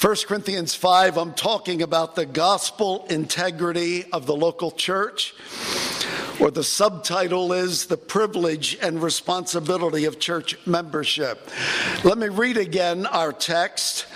1 0.00 0.16
Corinthians 0.26 0.74
5, 0.74 1.18
I'm 1.18 1.34
talking 1.34 1.82
about 1.82 2.14
the 2.14 2.24
gospel 2.24 3.04
integrity 3.10 4.04
of 4.14 4.24
the 4.24 4.34
local 4.34 4.70
church, 4.70 5.34
or 6.40 6.50
the 6.50 6.64
subtitle 6.64 7.52
is 7.52 7.84
The 7.84 7.98
Privilege 7.98 8.78
and 8.80 9.02
Responsibility 9.02 10.06
of 10.06 10.18
Church 10.18 10.56
Membership. 10.66 11.50
Let 12.02 12.16
me 12.16 12.30
read 12.30 12.56
again 12.56 13.04
our 13.04 13.30
text. 13.30 14.06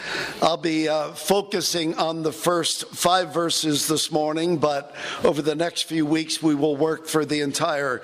I'll 0.41 0.57
be 0.57 0.89
uh, 0.89 1.13
focusing 1.13 1.99
on 1.99 2.23
the 2.23 2.33
first 2.33 2.87
five 2.87 3.35
verses 3.35 3.87
this 3.87 4.11
morning, 4.11 4.57
but 4.57 4.95
over 5.23 5.43
the 5.43 5.55
next 5.55 5.83
few 5.83 6.07
weeks 6.07 6.43
we 6.43 6.55
will 6.55 6.79
work 6.79 7.07
for 7.07 7.27
the 7.27 7.43
entire 7.43 8.01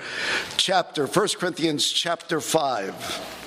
chapter. 0.58 1.06
1 1.06 1.28
Corinthians 1.38 1.90
chapter 1.90 2.42
5. 2.42 3.38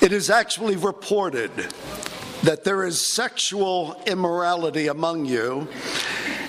It 0.00 0.10
is 0.12 0.28
actually 0.28 0.74
reported 0.74 1.52
that 2.42 2.64
there 2.64 2.84
is 2.84 3.00
sexual 3.00 4.00
immorality 4.06 4.86
among 4.86 5.26
you, 5.26 5.68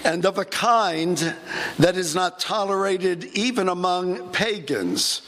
and 0.04 0.26
of 0.26 0.38
a 0.38 0.45
kind 0.45 1.36
that 1.77 1.95
is 1.98 2.16
not 2.16 2.40
tolerated 2.40 3.26
even 3.34 3.70
among 3.70 4.30
pagans, 4.30 5.22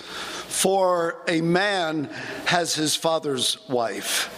for 0.48 1.22
a 1.28 1.42
man 1.42 2.06
has 2.46 2.74
his 2.76 2.96
father's 2.96 3.58
wife. 3.68 4.30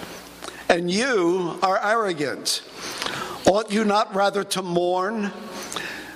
And 0.69 0.89
you 0.89 1.59
are 1.61 1.79
arrogant. 1.83 2.63
Ought 3.45 3.71
you 3.71 3.85
not 3.85 4.15
rather 4.15 4.43
to 4.43 4.61
mourn? 4.63 5.31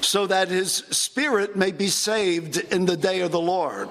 so 0.00 0.26
that 0.26 0.48
his 0.48 0.72
spirit 0.90 1.56
may 1.56 1.72
be 1.72 1.88
saved 1.88 2.58
in 2.72 2.86
the 2.86 2.96
day 2.96 3.20
of 3.20 3.32
the 3.32 3.40
Lord. 3.40 3.88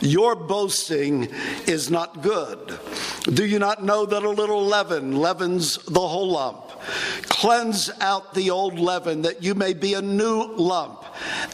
Your 0.00 0.34
boasting 0.34 1.28
is 1.66 1.90
not 1.90 2.22
good. 2.22 2.78
Do 3.24 3.44
you 3.44 3.58
not 3.58 3.82
know 3.82 4.06
that 4.06 4.22
a 4.22 4.30
little 4.30 4.64
leaven 4.64 5.16
leavens 5.16 5.78
the 5.84 6.06
whole 6.06 6.32
lump? 6.32 6.65
Cleanse 7.24 7.90
out 8.00 8.34
the 8.34 8.50
old 8.50 8.78
leaven 8.78 9.22
that 9.22 9.42
you 9.42 9.54
may 9.54 9.74
be 9.74 9.94
a 9.94 10.02
new 10.02 10.54
lump, 10.56 11.04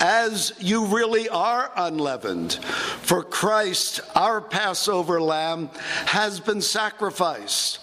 as 0.01 0.53
you 0.59 0.87
really 0.87 1.29
are 1.29 1.71
unleavened. 1.77 2.55
For 2.55 3.23
Christ, 3.23 4.01
our 4.15 4.41
Passover 4.41 5.21
lamb, 5.21 5.71
has 6.07 6.41
been 6.41 6.61
sacrificed. 6.61 7.81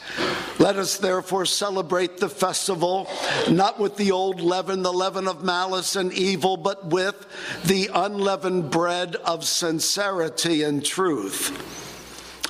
Let 0.59 0.75
us 0.75 0.97
therefore 0.97 1.45
celebrate 1.45 2.17
the 2.17 2.29
festival, 2.29 3.09
not 3.49 3.79
with 3.79 3.97
the 3.97 4.11
old 4.11 4.41
leaven, 4.41 4.81
the 4.81 4.93
leaven 4.93 5.27
of 5.27 5.43
malice 5.43 5.95
and 5.95 6.13
evil, 6.13 6.57
but 6.57 6.87
with 6.87 7.25
the 7.65 7.89
unleavened 7.93 8.71
bread 8.71 9.15
of 9.17 9.45
sincerity 9.45 10.63
and 10.63 10.85
truth. 10.85 11.77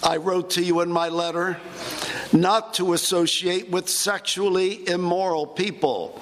I 0.04 0.18
wrote 0.18 0.52
to 0.52 0.64
you 0.64 0.80
in 0.82 0.92
my 0.92 1.10
letter 1.10 1.60
not 2.34 2.74
to 2.76 2.94
associate 2.94 3.70
with 3.70 3.90
sexually 3.90 4.88
immoral 4.88 5.48
people, 5.48 6.22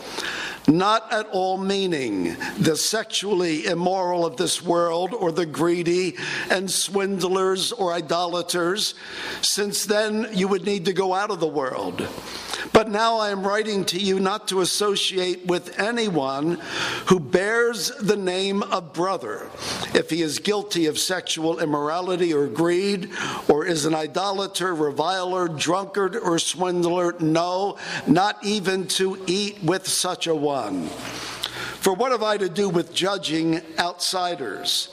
not 0.68 1.12
at 1.14 1.28
all 1.30 1.58
meaning 1.58 2.36
the 2.60 2.76
sexually 2.76 3.66
immoral 3.66 4.26
of 4.26 4.38
this 4.38 4.62
world 4.62 5.14
or 5.14 5.32
the 5.32 5.46
greedy 5.46 6.16
and 6.50 6.70
swindlers 6.70 7.72
or 7.72 7.94
idolaters, 7.94 8.94
since 9.42 9.86
then 9.86 10.28
you 10.34 10.48
would 10.48 10.66
need 10.66 10.86
to 10.86 10.94
go 10.94 11.14
out 11.14 11.32
of 11.32 11.40
the 11.40 11.48
world. 11.48 12.08
But 12.74 12.90
now 12.90 13.18
I 13.18 13.30
am 13.30 13.46
writing 13.46 13.86
to 13.86 14.00
you 14.00 14.20
not 14.20 14.48
to 14.50 14.62
associate 14.62 15.46
with 15.46 15.80
anyone 15.80 16.60
who 17.08 17.20
bears 17.20 17.92
the 18.00 18.18
name 18.18 18.64
of 18.64 18.94
brother, 18.94 19.50
if 19.94 20.10
he 20.10 20.22
is 20.22 20.40
guilty 20.40 20.86
of 20.86 21.00
sexual 21.00 21.60
immorality 21.60 22.34
or 22.34 22.48
greed, 22.48 23.10
or 23.48 23.66
is 23.66 23.86
an 23.86 23.96
idolater, 23.96 24.74
reviler, 24.76 25.48
drunkard, 25.48 26.16
or 26.16 26.40
swindler. 26.40 27.16
No, 27.20 27.78
not 28.06 28.44
even 28.44 28.88
to 28.88 29.22
eat 29.28 29.62
with 29.64 29.88
such 29.88 30.28
a 30.28 30.36
one. 30.36 30.90
For 31.88 31.94
what 31.94 32.12
have 32.12 32.22
I 32.22 32.36
to 32.36 32.50
do 32.50 32.68
with 32.68 32.94
judging 32.94 33.62
outsiders? 33.80 34.90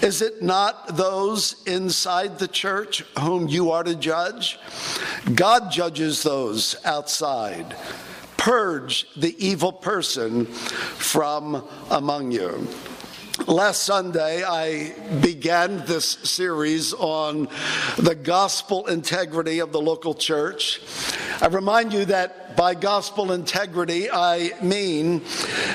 Is 0.00 0.22
it 0.22 0.40
not 0.40 0.96
those 0.96 1.62
inside 1.66 2.38
the 2.38 2.48
church 2.48 3.00
whom 3.18 3.48
you 3.48 3.70
are 3.70 3.84
to 3.84 3.94
judge? 3.94 4.58
God 5.34 5.70
judges 5.70 6.22
those 6.22 6.74
outside. 6.86 7.76
Purge 8.38 9.12
the 9.14 9.36
evil 9.46 9.72
person 9.72 10.46
from 10.46 11.68
among 11.90 12.32
you. 12.32 12.66
Last 13.46 13.82
Sunday, 13.82 14.42
I 14.42 14.94
began 15.20 15.84
this 15.84 16.06
series 16.06 16.94
on 16.94 17.46
the 17.98 18.14
gospel 18.14 18.86
integrity 18.86 19.58
of 19.58 19.70
the 19.70 19.82
local 19.82 20.14
church. 20.14 20.80
I 21.42 21.48
remind 21.48 21.92
you 21.92 22.06
that 22.06 22.56
by 22.56 22.74
gospel 22.74 23.32
integrity, 23.32 24.10
I 24.10 24.52
mean 24.62 25.22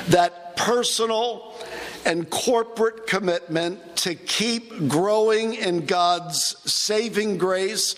that 0.07 0.46
personal 0.57 1.55
and 2.05 2.29
corporate 2.29 3.05
commitment 3.07 3.97
to 3.97 4.15
keep 4.15 4.87
growing 4.87 5.53
in 5.55 5.85
God's 5.85 6.55
saving 6.71 7.37
grace 7.37 7.95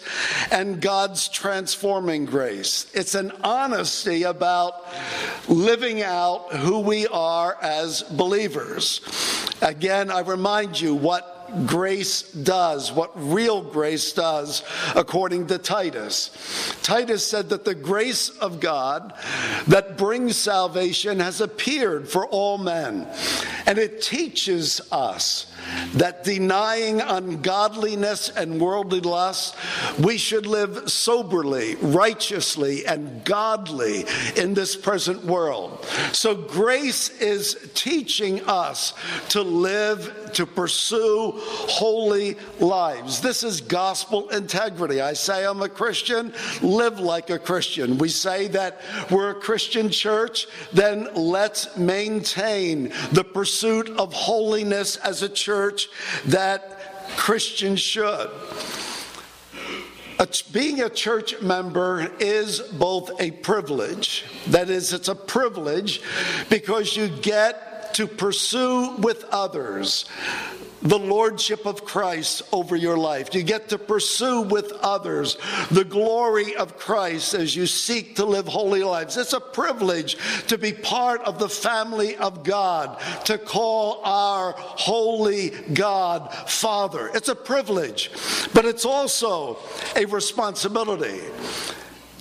and 0.51 0.81
God's 0.81 1.27
transforming 1.29 2.25
grace. 2.25 2.89
It's 2.93 3.15
an 3.15 3.31
honesty 3.43 4.23
about 4.23 4.85
living 5.47 6.01
out 6.01 6.53
who 6.53 6.79
we 6.79 7.07
are 7.07 7.57
as 7.61 8.01
believers. 8.03 9.01
Again, 9.61 10.09
I 10.09 10.21
remind 10.21 10.79
you 10.79 10.95
what 10.95 11.38
grace 11.65 12.21
does, 12.21 12.91
what 12.91 13.11
real 13.15 13.61
grace 13.61 14.13
does, 14.13 14.63
according 14.95 15.47
to 15.47 15.57
Titus. 15.57 16.75
Titus 16.81 17.25
said 17.25 17.49
that 17.49 17.65
the 17.65 17.75
grace 17.75 18.29
of 18.29 18.59
God 18.59 19.13
that 19.67 19.97
brings 19.97 20.35
salvation 20.35 21.19
has 21.19 21.41
appeared 21.41 22.07
for 22.07 22.25
all 22.27 22.57
men, 22.57 23.07
and 23.65 23.77
it 23.77 24.01
teaches 24.01 24.81
us 24.91 25.45
that 25.93 26.23
denying 26.23 27.01
ungodliness 27.01 28.29
and 28.29 28.59
worldly 28.59 29.01
lust, 29.01 29.55
we 29.99 30.17
should 30.17 30.45
live 30.45 30.89
soberly, 30.89 31.75
righteously, 31.75 32.85
and 32.85 33.23
godly 33.23 34.05
in 34.35 34.53
this 34.53 34.75
present 34.75 35.23
world. 35.25 35.85
So, 36.11 36.35
grace 36.35 37.09
is 37.19 37.69
teaching 37.73 38.41
us 38.45 38.93
to 39.29 39.41
live, 39.41 40.31
to 40.33 40.45
pursue 40.45 41.33
holy 41.35 42.37
lives. 42.59 43.21
This 43.21 43.43
is 43.43 43.61
gospel 43.61 44.29
integrity. 44.29 45.01
I 45.01 45.13
say 45.13 45.45
I'm 45.45 45.61
a 45.61 45.69
Christian, 45.69 46.33
live 46.61 46.99
like 46.99 47.29
a 47.29 47.39
Christian. 47.39 47.97
We 47.97 48.09
say 48.09 48.47
that 48.49 48.81
we're 49.09 49.31
a 49.31 49.35
Christian 49.35 49.89
church, 49.89 50.47
then 50.71 51.09
let's 51.15 51.75
maintain 51.77 52.93
the 53.11 53.23
pursuit 53.23 53.89
of 53.97 54.13
holiness 54.13 54.97
as 54.97 55.23
a 55.23 55.29
church 55.29 55.48
church 55.49 55.89
that 56.25 56.79
Christians 57.17 57.79
should. 57.79 58.29
Being 60.51 60.81
a 60.81 60.89
church 60.89 61.41
member 61.41 62.11
is 62.19 62.59
both 62.59 63.19
a 63.19 63.31
privilege, 63.31 64.25
that 64.49 64.69
is, 64.69 64.93
it's 64.93 65.07
a 65.07 65.15
privilege 65.15 66.01
because 66.51 66.95
you 66.95 67.07
get 67.07 67.95
to 67.95 68.05
pursue 68.05 68.97
with 68.97 69.25
others 69.31 70.05
the 70.81 70.99
lordship 70.99 71.65
of 71.65 71.85
Christ 71.85 72.41
over 72.51 72.75
your 72.75 72.97
life. 72.97 73.33
You 73.33 73.43
get 73.43 73.69
to 73.69 73.77
pursue 73.77 74.41
with 74.41 74.71
others 74.81 75.37
the 75.71 75.83
glory 75.83 76.55
of 76.55 76.77
Christ 76.77 77.33
as 77.33 77.55
you 77.55 77.67
seek 77.67 78.15
to 78.15 78.25
live 78.25 78.47
holy 78.47 78.83
lives. 78.83 79.17
It's 79.17 79.33
a 79.33 79.39
privilege 79.39 80.17
to 80.47 80.57
be 80.57 80.73
part 80.73 81.21
of 81.21 81.39
the 81.39 81.49
family 81.49 82.15
of 82.15 82.43
God, 82.43 82.99
to 83.25 83.37
call 83.37 84.01
our 84.03 84.53
holy 84.57 85.49
God 85.73 86.33
Father. 86.49 87.09
It's 87.13 87.29
a 87.29 87.35
privilege, 87.35 88.11
but 88.53 88.65
it's 88.65 88.85
also 88.85 89.57
a 89.95 90.05
responsibility 90.05 91.21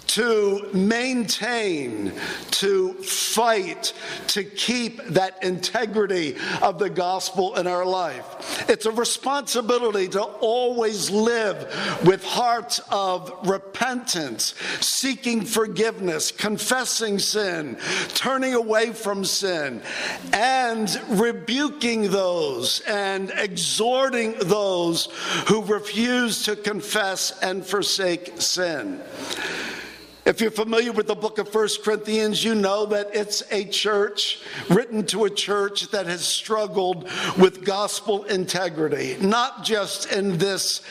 to 0.09 0.69
maintain, 0.73 2.13
to 2.51 2.95
fight, 2.95 3.93
to 4.29 4.43
keep 4.43 5.03
that 5.09 5.43
integrity 5.45 6.37
of 6.63 6.79
the 6.79 6.91
gospel 6.91 7.57
in 7.57 7.67
our 7.67 7.85
life. 7.85 8.69
It's 8.69 8.87
a 8.87 8.91
responsibility 8.91 10.09
to 10.09 10.23
always 10.23 11.11
live 11.11 11.59
with 12.05 12.25
hearts 12.25 12.81
of 12.91 13.33
repentance, 13.47 14.55
seeking 14.81 15.43
forgiveness, 15.45 16.33
confessing 16.33 17.19
sin, 17.19 17.77
turning 18.15 18.55
away 18.55 18.93
from 18.93 19.25
sin, 19.25 19.83
and 20.33 21.01
rebuking 21.09 22.11
those 22.11 22.81
and 22.81 23.31
exhorting 23.37 24.35
those 24.41 25.07
who 25.49 25.63
refuse 25.63 26.43
to 26.45 26.57
confess 26.57 27.39
and 27.43 27.65
forsake 27.65 28.41
sin. 28.41 29.01
If 30.29 30.43
you're 30.43 30.51
familiar 30.51 30.93
with 30.93 31.07
the 31.07 31.15
book 31.15 31.39
of 31.39 31.49
First 31.49 31.83
Corinthians, 31.83 32.45
you 32.45 32.55
know 32.55 32.85
that 32.85 33.09
it's 33.15 33.43
a 33.51 33.65
church 33.65 34.41
written 34.69 35.07
to 35.07 35.25
a 35.25 35.31
church 35.31 35.91
that 35.91 36.05
has 36.05 36.23
struggled 36.23 37.09
with 37.39 37.65
gospel 37.65 38.25
integrity, 38.25 39.17
not 39.23 39.65
just 39.65 40.13
in 40.13 40.37
this 40.37 40.83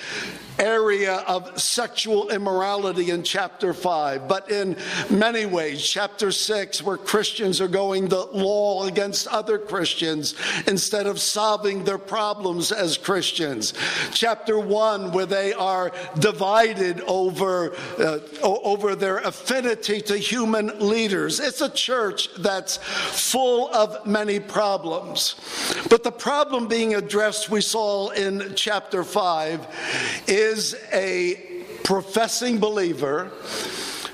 area 0.59 1.18
of 1.27 1.59
sexual 1.59 2.30
immorality 2.30 3.12
in 3.12 3.24
chapter 3.24 3.74
5, 3.74 4.27
but 4.27 4.50
in 4.51 4.75
many 5.09 5.45
ways, 5.45 5.83
chapter 5.83 6.31
6, 6.31 6.83
where 6.83 6.98
Christians 6.98 7.62
are 7.62 7.68
going 7.68 8.07
to 8.09 8.24
law 8.24 8.86
against 8.86 9.27
other 9.27 9.57
Christians 9.57 10.36
instead 10.68 11.07
of 11.07 11.19
solving 11.19 11.83
their 11.83 11.98
problems 11.98 12.71
as 12.71 12.98
Christians. 12.98 13.74
Chapter 14.12 14.59
1, 14.59 15.12
where 15.12 15.25
they 15.25 15.54
are 15.54 15.92
divided 16.19 17.01
over, 17.01 17.74
uh, 18.00 18.19
over 18.42 18.95
their 18.95 19.18
affinity 19.19 20.01
to 20.01 20.18
human 20.18 20.68
leaders. 20.80 21.39
It's 21.39 21.62
a 21.62 21.69
church 21.69 22.33
that's 22.36 22.77
full 22.77 23.74
of 23.74 24.06
many 24.06 24.39
problems. 24.39 25.36
But 25.89 26.03
the 26.03 26.12
problem 26.12 26.68
being 26.68 26.95
addressed, 26.95 27.50
we 27.50 27.62
saw 27.62 28.10
in 28.10 28.53
chapter 28.56 29.03
5, 29.03 29.68
is 30.27 30.46
is 30.47 30.75
a 30.94 31.35
professing 31.83 32.59
believer 32.59 33.31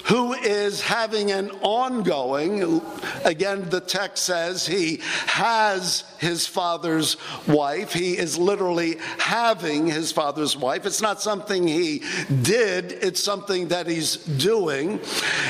who 0.06 0.34
is 0.34 0.82
having 0.82 1.32
an 1.32 1.50
ongoing, 1.62 2.82
again, 3.24 3.70
the 3.70 3.80
text 3.80 4.26
says 4.26 4.68
he 4.68 5.00
has 5.28 6.04
his 6.20 6.46
father's 6.46 7.16
wife. 7.48 7.94
He 7.94 8.18
is 8.18 8.38
literally 8.38 8.98
having 9.18 9.88
his 9.88 10.12
father's 10.12 10.58
wife. 10.58 10.86
It's 10.86 11.02
not 11.02 11.22
something 11.22 11.66
he 11.66 12.04
did, 12.42 12.92
it's 12.92 13.24
something 13.24 13.70
that 13.70 13.88
he's 13.88 14.18
doing. 14.18 15.00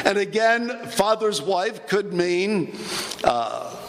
And 0.06 0.20
again, 0.20 0.86
father's 0.88 1.42
wife 1.42 1.88
could 1.88 2.14
mean. 2.14 2.78
Uh, 3.24 3.83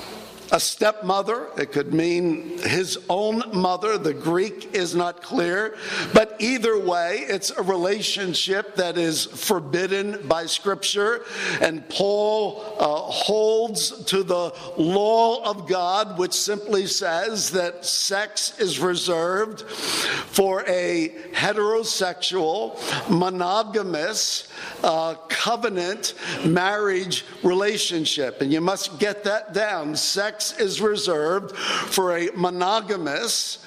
a 0.54 0.60
stepmother. 0.60 1.48
It 1.58 1.72
could 1.72 1.92
mean 1.92 2.58
his 2.58 2.96
own 3.08 3.42
mother. 3.52 3.98
The 3.98 4.14
Greek 4.14 4.72
is 4.72 4.94
not 4.94 5.20
clear. 5.20 5.76
But 6.12 6.36
either 6.38 6.78
way, 6.78 7.24
it's 7.26 7.50
a 7.50 7.60
relationship 7.60 8.76
that 8.76 8.96
is 8.96 9.24
forbidden 9.24 10.28
by 10.28 10.46
Scripture. 10.46 11.24
And 11.60 11.86
Paul 11.88 12.62
uh, 12.78 12.86
holds 12.86 14.04
to 14.04 14.22
the 14.22 14.54
law 14.76 15.42
of 15.42 15.68
God, 15.68 16.20
which 16.20 16.34
simply 16.34 16.86
says 16.86 17.50
that 17.50 17.84
sex 17.84 18.56
is 18.60 18.78
reserved 18.78 19.62
for 19.62 20.62
a 20.68 21.16
heterosexual, 21.32 22.78
monogamous, 23.10 24.46
uh, 24.84 25.14
covenant 25.28 26.14
marriage 26.46 27.24
relationship. 27.42 28.40
And 28.40 28.52
you 28.52 28.60
must 28.60 29.00
get 29.00 29.24
that 29.24 29.52
down. 29.52 29.96
Sex 29.96 30.43
is 30.52 30.80
reserved 30.80 31.56
for 31.56 32.16
a 32.16 32.30
monogamous, 32.34 33.58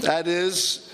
that 0.00 0.28
is, 0.28 0.86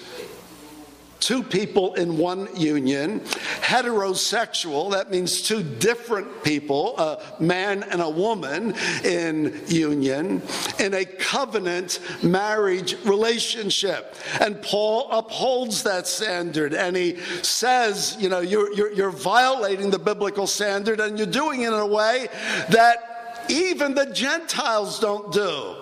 two 1.22 1.42
people 1.42 1.94
in 1.94 2.18
one 2.18 2.48
union. 2.56 3.20
Heterosexual, 3.60 4.90
that 4.90 5.10
means 5.10 5.40
two 5.40 5.62
different 5.62 6.42
people, 6.42 6.98
a 6.98 7.22
man 7.40 7.84
and 7.84 8.02
a 8.02 8.10
woman 8.10 8.74
in 9.04 9.62
union, 9.68 10.42
in 10.80 10.94
a 10.94 11.04
covenant 11.04 12.00
marriage 12.24 12.96
relationship. 13.04 14.16
And 14.40 14.60
Paul 14.62 15.08
upholds 15.12 15.84
that 15.84 16.08
standard 16.08 16.74
and 16.74 16.96
he 16.96 17.16
says, 17.42 18.16
you 18.18 18.28
know, 18.28 18.40
you're, 18.40 18.74
you're, 18.74 18.92
you're 18.92 19.10
violating 19.10 19.90
the 19.90 20.00
biblical 20.00 20.48
standard 20.48 20.98
and 20.98 21.16
you're 21.16 21.26
doing 21.26 21.62
it 21.62 21.68
in 21.68 21.74
a 21.74 21.86
way 21.86 22.26
that 22.70 23.11
even 23.48 23.94
the 23.94 24.06
Gentiles 24.06 24.98
don't 24.98 25.32
do. 25.32 25.76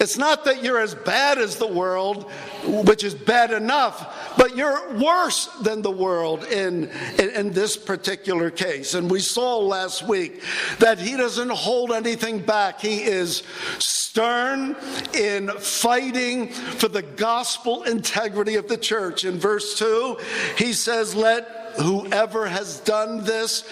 It's 0.00 0.18
not 0.18 0.44
that 0.44 0.62
you're 0.62 0.80
as 0.80 0.94
bad 0.94 1.38
as 1.38 1.56
the 1.56 1.66
world, 1.66 2.30
which 2.64 3.04
is 3.04 3.14
bad 3.14 3.52
enough, 3.52 4.34
but 4.36 4.56
you're 4.56 4.98
worse 4.98 5.46
than 5.62 5.82
the 5.82 5.90
world 5.90 6.44
in, 6.44 6.90
in, 7.18 7.30
in, 7.30 7.52
this 7.52 7.76
particular 7.76 8.50
case. 8.50 8.94
And 8.94 9.10
we 9.10 9.20
saw 9.20 9.58
last 9.58 10.06
week 10.06 10.42
that 10.80 10.98
he 10.98 11.16
doesn't 11.16 11.50
hold 11.50 11.92
anything 11.92 12.40
back. 12.40 12.80
He 12.80 13.04
is 13.04 13.44
stern 13.78 14.76
in 15.14 15.48
fighting 15.48 16.48
for 16.48 16.88
the 16.88 17.02
gospel 17.02 17.84
integrity 17.84 18.56
of 18.56 18.68
the 18.68 18.76
church. 18.76 19.24
In 19.24 19.38
verse 19.38 19.78
2, 19.78 20.18
he 20.58 20.72
says, 20.72 21.14
Let 21.14 21.63
whoever 21.76 22.46
has 22.46 22.80
done 22.80 23.24
this 23.24 23.64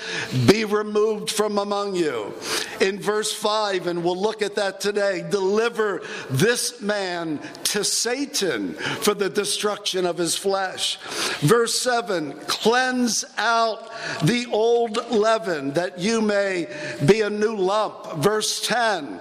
be 0.47 0.65
removed 0.65 1.31
from 1.31 1.59
among 1.59 1.95
you. 1.95 2.35
In 2.81 2.99
verse 2.99 3.33
5, 3.33 3.87
and 3.87 4.03
we'll 4.03 4.21
look 4.21 4.43
at 4.43 4.57
that 4.57 4.81
today, 4.81 5.25
deliver 5.31 6.03
this 6.31 6.81
man 6.81 7.41
to 7.65 7.85
Satan 7.85 8.75
for 8.75 9.15
the 9.15 9.31
destruction 9.31 10.05
of 10.05 10.19
his 10.19 10.37
flesh. 10.37 10.99
Verse 11.41 11.79
7, 11.81 12.33
cleanse 12.47 13.25
out 13.39 13.91
the 14.25 14.47
old 14.53 14.97
leaven 15.11 15.73
that 15.73 15.99
you 15.99 16.21
may 16.21 16.69
be 17.07 17.23
a 17.23 17.31
new 17.31 17.57
lump. 17.57 18.15
Verse 18.17 18.67
10, 18.67 19.21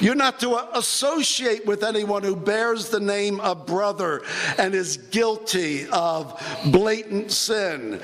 you're 0.00 0.14
not 0.14 0.40
to 0.40 0.76
associate 0.76 1.64
with 1.66 1.84
anyone 1.84 2.22
who 2.22 2.36
bears 2.36 2.88
the 2.88 3.00
name 3.00 3.40
of 3.40 3.66
brother 3.66 4.22
and 4.58 4.74
is 4.74 4.96
guilty 4.96 5.86
of 5.88 6.42
blatant 6.66 7.30
sin. 7.30 8.00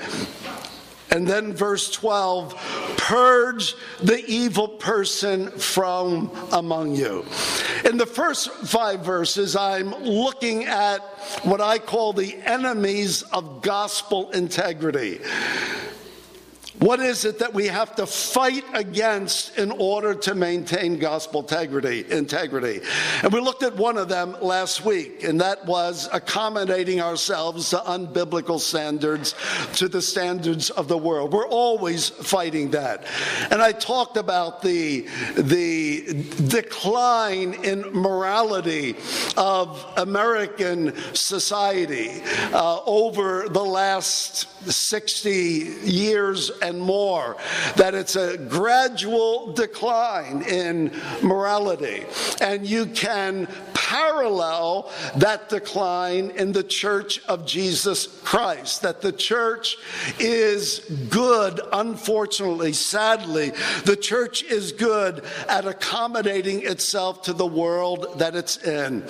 And 1.13 1.27
then 1.27 1.53
verse 1.53 1.91
12, 1.91 2.95
purge 2.97 3.75
the 4.01 4.25
evil 4.25 4.67
person 4.67 5.51
from 5.51 6.31
among 6.51 6.95
you. 6.95 7.23
In 7.85 7.97
the 7.97 8.07
first 8.07 8.49
five 8.51 9.01
verses, 9.05 9.55
I'm 9.55 9.93
looking 9.93 10.65
at 10.65 11.01
what 11.43 11.61
I 11.61 11.77
call 11.77 12.13
the 12.13 12.35
enemies 12.45 13.21
of 13.31 13.61
gospel 13.61 14.31
integrity. 14.31 15.19
What 16.79 16.99
is 16.99 17.23
it 17.23 17.37
that 17.39 17.53
we 17.53 17.67
have 17.67 17.95
to 17.97 18.07
fight 18.07 18.65
against 18.73 19.59
in 19.59 19.71
order 19.71 20.15
to 20.15 20.33
maintain 20.33 20.97
gospel 20.97 21.41
integrity? 21.41 22.03
Integrity. 22.11 22.81
And 23.21 23.31
we 23.31 23.41
looked 23.41 23.61
at 23.61 23.75
one 23.75 23.95
of 23.97 24.09
them 24.09 24.35
last 24.41 24.83
week, 24.83 25.23
and 25.23 25.39
that 25.39 25.65
was 25.67 26.09
accommodating 26.11 26.99
ourselves 26.99 27.69
to 27.69 27.77
unbiblical 27.77 28.59
standards, 28.59 29.35
to 29.75 29.87
the 29.87 30.01
standards 30.01 30.71
of 30.71 30.87
the 30.87 30.97
world. 30.97 31.31
We're 31.31 31.47
always 31.47 32.09
fighting 32.09 32.71
that. 32.71 33.05
And 33.51 33.61
I 33.61 33.71
talked 33.71 34.17
about 34.17 34.63
the, 34.63 35.01
the 35.35 36.25
decline 36.47 37.53
in 37.63 37.81
morality 37.93 38.95
of 39.37 39.85
American 39.97 40.95
society 41.13 42.23
uh, 42.51 42.79
over 42.85 43.47
the 43.47 43.63
last 43.63 44.47
60 44.71 45.29
years 45.29 46.49
and 46.63 46.79
more, 46.79 47.37
that 47.75 47.93
it's 47.93 48.15
a 48.15 48.37
gradual 48.37 49.53
decline 49.53 50.41
in 50.43 50.91
morality. 51.21 52.05
And 52.41 52.65
you 52.65 52.85
can 52.87 53.47
parallel 53.73 54.89
that 55.17 55.49
decline 55.49 56.31
in 56.31 56.51
the 56.51 56.63
church 56.63 57.21
of 57.27 57.45
Jesus 57.45 58.07
Christ, 58.23 58.81
that 58.81 59.01
the 59.01 59.11
church 59.11 59.77
is 60.19 60.79
good, 61.09 61.59
unfortunately, 61.71 62.73
sadly, 62.73 63.51
the 63.85 63.95
church 63.95 64.41
is 64.43 64.71
good 64.71 65.23
at 65.47 65.67
accommodating 65.67 66.65
itself 66.65 67.21
to 67.23 67.33
the 67.33 67.45
world 67.45 68.17
that 68.17 68.35
it's 68.35 68.57
in. 68.63 69.03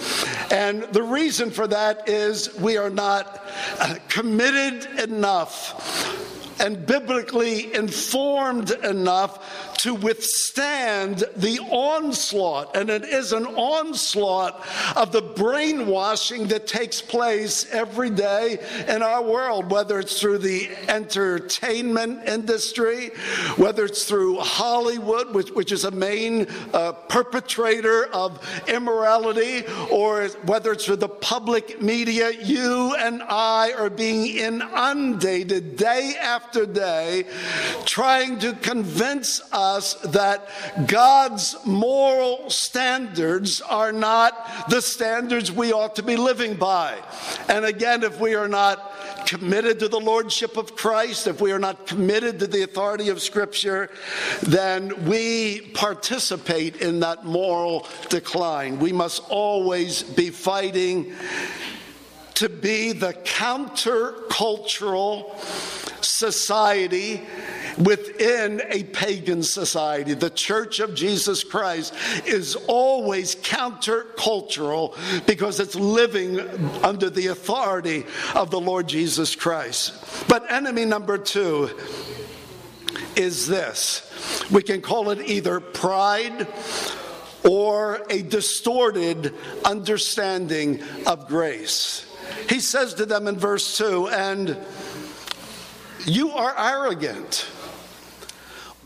And 0.52 0.84
the 0.92 1.04
reason 1.04 1.52
for 1.52 1.68
that 1.68 2.10
is 2.10 2.54
we 2.56 2.76
are 2.76 2.90
not 2.90 3.46
uh, 3.80 3.96
committed 4.10 5.00
enough 5.00 6.33
and 6.64 6.86
biblically 6.86 7.74
informed 7.76 8.72
enough 8.72 9.73
to 9.84 9.94
withstand 9.94 11.26
the 11.36 11.60
onslaught, 11.70 12.74
and 12.74 12.90
it 12.90 13.04
is 13.04 13.34
an 13.34 13.46
onslaught 13.46 14.66
of 14.96 15.12
the 15.12 15.22
brainwashing 15.22 16.48
that 16.48 16.66
takes 16.66 17.02
place 17.02 17.70
every 17.70 18.10
day 18.10 18.58
in 18.88 19.04
our 19.04 19.22
world, 19.22 19.70
whether 19.70 20.00
it's 20.00 20.22
through 20.22 20.38
the 20.38 20.70
entertainment 20.88 22.26
industry, 22.26 23.10
whether 23.58 23.84
it's 23.84 24.06
through 24.06 24.38
Hollywood, 24.40 25.36
which, 25.36 25.50
which 25.52 25.74
is 25.74 25.84
a 25.84 25.92
main 25.92 26.48
uh, 26.74 26.94
perpetrator 26.94 28.06
of 28.14 28.40
immorality, 28.70 29.66
or 29.92 30.30
whether 30.46 30.72
it's 30.72 30.86
through 30.86 30.96
the 30.96 31.10
public 31.10 31.82
media. 31.82 32.32
You 32.32 32.96
and 32.96 33.22
I 33.22 33.74
are 33.74 33.90
being 33.90 34.38
inundated 34.38 35.76
day 35.76 36.14
after 36.22 36.66
day, 36.66 37.26
trying 37.84 38.40
to 38.40 38.54
convince 38.54 39.42
us 39.52 39.73
that 40.04 40.48
God's 40.88 41.56
moral 41.66 42.50
standards 42.50 43.62
are 43.62 43.92
not 43.92 44.70
the 44.70 44.82
standards 44.82 45.52
we 45.52 45.74
ought 45.74 45.96
to 45.96 46.04
be 46.04 46.16
living 46.16 46.56
by. 46.56 46.98
And 47.50 47.66
again, 47.66 48.04
if 48.04 48.20
we 48.20 48.36
are 48.36 48.48
not 48.48 48.94
committed 49.26 49.80
to 49.80 49.88
the 49.88 50.00
lordship 50.00 50.58
of 50.58 50.76
Christ, 50.76 51.26
if 51.28 51.42
we 51.42 51.52
are 51.52 51.60
not 51.60 51.88
committed 51.88 52.40
to 52.40 52.48
the 52.48 52.64
authority 52.64 53.10
of 53.10 53.22
Scripture, 53.22 53.90
then 54.42 55.06
we 55.06 55.62
participate 55.74 56.78
in 56.78 57.02
that 57.02 57.26
moral 57.26 57.86
decline. 58.10 58.80
We 58.80 58.92
must 58.92 59.22
always 59.30 60.02
be 60.04 60.30
fighting 60.30 61.14
to 62.36 62.50
be 62.50 62.92
the 62.92 63.14
countercultural 63.14 65.34
society 66.04 67.22
within 67.78 68.62
a 68.70 68.84
pagan 68.86 69.44
society. 69.44 70.14
The 70.14 70.30
Church 70.30 70.80
of 70.80 70.96
Jesus 70.96 71.44
Christ 71.44 71.94
is 72.26 72.56
always 72.68 73.36
countercultural 73.36 74.96
because 75.26 75.60
it's 75.60 75.76
living 75.76 76.40
under 76.84 77.10
the 77.10 77.28
authority 77.28 78.06
of 78.36 78.52
the 78.52 78.60
Lord 78.60 78.88
Jesus 78.88 79.36
Christ. 79.36 80.28
But 80.28 80.52
enemy 80.52 80.86
number 80.86 81.18
two 81.18 81.70
is 83.16 83.48
this 83.48 84.10
we 84.52 84.64
can 84.64 84.82
call 84.82 85.10
it 85.10 85.20
either 85.28 85.60
pride 85.60 86.48
or 87.44 88.06
a 88.10 88.22
distorted 88.22 89.34
understanding 89.66 90.82
of 91.06 91.28
grace. 91.28 92.06
He 92.50 92.60
says 92.60 92.94
to 92.96 93.06
them 93.06 93.28
in 93.28 93.38
verse 93.38 93.78
2 93.78 94.08
and 94.10 94.58
you 96.06 96.32
are 96.32 96.54
arrogant. 96.58 97.48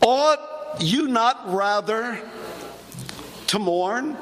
Ought 0.00 0.80
you 0.80 1.08
not 1.08 1.52
rather 1.52 2.20
to 3.48 3.58
mourn? 3.58 4.16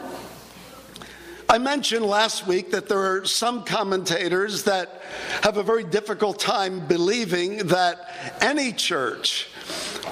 I 1.49 1.59
mentioned 1.59 2.05
last 2.05 2.47
week 2.47 2.73
that 2.73 2.89
there 2.89 2.99
are 2.99 3.25
some 3.25 3.63
commentators 3.65 4.65
that 4.65 5.03
have 5.43 5.59
a 5.59 5.63
very 5.63 5.85
difficult 5.85 6.41
time 6.41 6.87
believing 6.87 7.59
that 7.69 8.37
any 8.41 8.73
church 8.73 9.49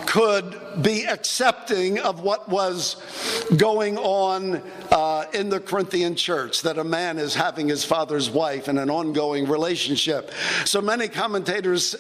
could 0.07 0.57
be 0.83 1.05
accepting 1.05 1.99
of 1.99 2.21
what 2.21 2.49
was 2.49 2.97
going 3.57 3.99
on 3.99 4.63
uh, 4.91 5.25
in 5.33 5.49
the 5.49 5.61
Corinthian 5.61 6.15
church, 6.15 6.63
that 6.63 6.79
a 6.79 6.85
man 6.85 7.19
is 7.19 7.35
having 7.35 7.69
his 7.69 7.85
father's 7.85 8.31
wife 8.31 8.69
in 8.69 8.79
an 8.79 8.91
ongoing 8.91 9.49
relationship. 9.49 10.31
So 10.65 10.81
many 10.81 11.09
commentators 11.09 11.95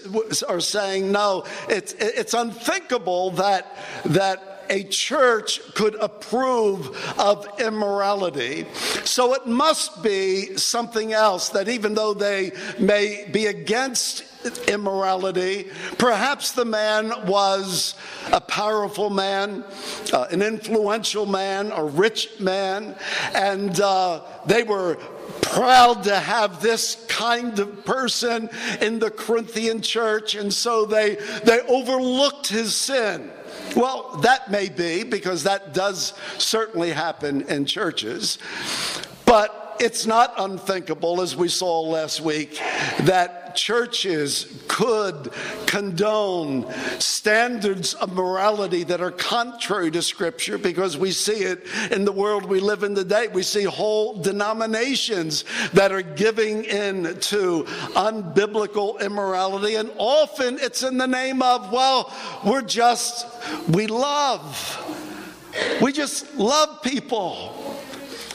are 0.49 0.61
saying, 0.61 1.11
no, 1.11 1.45
it's, 1.69 1.93
it's 1.95 2.35
unthinkable 2.35 3.31
that, 3.33 3.77
that 4.07 4.54
a 4.71 4.85
church 4.85 5.61
could 5.75 5.95
approve 5.97 6.97
of 7.19 7.49
immorality. 7.61 8.67
So 9.05 9.35
it 9.35 9.47
must 9.47 10.03
be 10.03 10.57
something 10.57 11.13
else 11.13 11.51
that 11.51 11.69
even 11.69 11.95
though 11.95 12.15
they 12.15 12.53
may 12.79 13.29
be 13.31 13.47
against 13.47 14.25
immorality. 14.69 15.71
Perhaps 15.99 16.53
the 16.53 16.65
man 16.65 17.13
was 17.27 17.95
a 18.33 18.41
powerful 18.41 19.11
man, 19.11 19.65
uh, 20.13 20.27
an 20.31 20.43
influential 20.43 21.27
man, 21.27 21.73
a 21.73 21.85
rich 21.85 22.41
man, 22.41 22.95
and 23.35 23.81
uh, 23.81 24.21
they 24.47 24.63
were 24.63 24.97
proud 25.41 26.05
to 26.05 26.19
have 26.19 26.61
this 26.61 27.05
kind 27.09 27.59
of 27.59 27.85
person 27.85 28.49
in 28.81 28.99
the 28.99 29.11
Corinthian 29.11 29.81
church, 29.81 30.35
and 30.35 30.53
so 30.53 30.85
they, 30.85 31.17
they 31.45 31.61
overlooked 31.69 32.49
his 32.49 32.75
sin. 32.75 33.31
Well, 33.77 34.19
that 34.23 34.51
may 34.51 34.69
be 34.69 35.03
because 35.03 35.43
that 35.45 35.75
does 35.75 36.15
certainly 36.39 36.91
happen 36.91 37.43
in 37.43 37.67
churches. 37.67 38.39
But 39.27 39.64
it's 39.81 40.07
not 40.07 40.35
unthinkable, 40.39 41.21
as 41.21 41.37
we 41.37 41.49
saw 41.49 41.81
last 41.81 42.21
week, 42.21 42.61
that 43.01 43.45
churches 43.55 44.65
could 44.69 45.31
condone 45.67 46.67
standards 46.99 47.95
of 47.95 48.13
morality 48.13 48.83
that 48.85 49.01
are 49.01 49.11
contrary 49.11 49.91
to 49.91 50.03
Scripture 50.03 50.59
because 50.59 50.97
we 50.97 51.13
see 51.13 51.45
it 51.45 51.67
in 51.91 52.05
the 52.05 52.13
world 52.13 52.45
we 52.45 52.61
live 52.61 52.83
in 52.83 52.95
today. 52.95 53.29
We 53.29 53.43
see 53.43 53.65
whole 53.65 54.21
denominations 54.21 55.45
that 55.73 55.93
are 55.93 56.03
giving 56.03 56.65
in 56.65 57.19
to 57.21 57.65
unbiblical 57.95 59.01
immorality, 59.01 59.77
and 59.77 59.91
often 59.99 60.59
it's 60.61 60.83
in 60.83 60.99
the 60.99 61.07
name 61.07 61.43
of, 61.43 61.71
well, 61.73 62.13
we're 62.45 62.63
just, 62.63 63.27
we 63.69 63.87
love. 63.87 64.81
We 65.81 65.93
just 65.93 66.35
love 66.35 66.83
people 66.83 67.81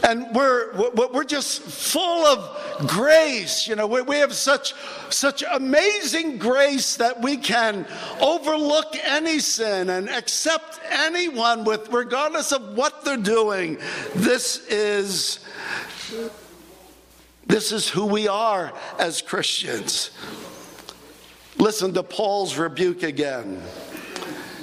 and 0.04 0.34
we're 0.34 0.74
we're 0.94 1.24
just 1.24 1.62
full 1.62 2.26
of 2.26 2.88
grace 2.88 3.68
you 3.68 3.76
know. 3.76 3.88
We, 3.88 4.18
have 4.18 4.34
such 4.34 4.74
such 5.10 5.44
amazing 5.52 6.38
grace 6.38 6.96
that 6.98 7.22
we 7.22 7.38
can 7.38 7.86
overlook 8.22 8.96
any 9.04 9.40
sin 9.40 9.90
and 9.90 10.10
accept 10.10 10.80
anyone 10.90 11.64
with 11.64 11.90
regardless 11.90 12.52
of 12.52 12.76
what 12.76 13.04
they're 13.04 13.18
doing. 13.18 13.78
This 14.16 14.66
is 14.68 15.40
this 17.48 17.72
is 17.72 17.90
who 17.90 18.06
we 18.06 18.28
are 18.28 18.72
as 19.00 19.22
christians. 19.22 20.12
Listen 21.58 21.94
to 21.94 22.04
paul's 22.04 22.58
rebuke 22.58 23.04
again. 23.04 23.62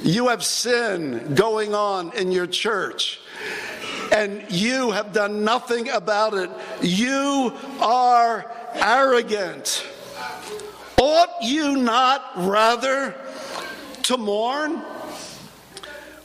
You 0.02 0.28
have 0.28 0.44
sin 0.44 1.34
going 1.34 1.74
on 1.74 2.16
in 2.16 2.30
your 2.30 2.46
church 2.46 3.20
and 4.12 4.44
you 4.50 4.90
have 4.90 5.12
done 5.12 5.44
nothing 5.44 5.88
about 5.88 6.34
it. 6.34 6.50
You 6.82 7.52
are 7.80 8.50
arrogant. 8.74 9.86
Ought 10.98 11.42
you 11.42 11.76
not 11.76 12.22
rather 12.36 13.14
to 14.04 14.16
mourn? 14.16 14.82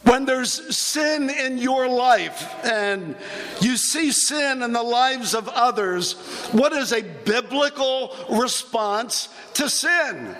When 0.04 0.26
there's 0.26 0.76
sin 0.76 1.30
in 1.30 1.60
your 1.60 1.88
life 1.88 2.66
and 2.66 3.16
you 3.60 3.78
see 3.78 4.12
sin 4.12 4.64
in 4.64 4.74
the 4.74 4.82
lives 4.82 5.36
of 5.36 5.48
others, 5.48 6.14
what 6.52 6.74
is 6.74 6.92
a 6.92 7.04
biblical 7.04 8.16
response 8.30 9.30
to 9.54 9.70
sin? 9.70 10.36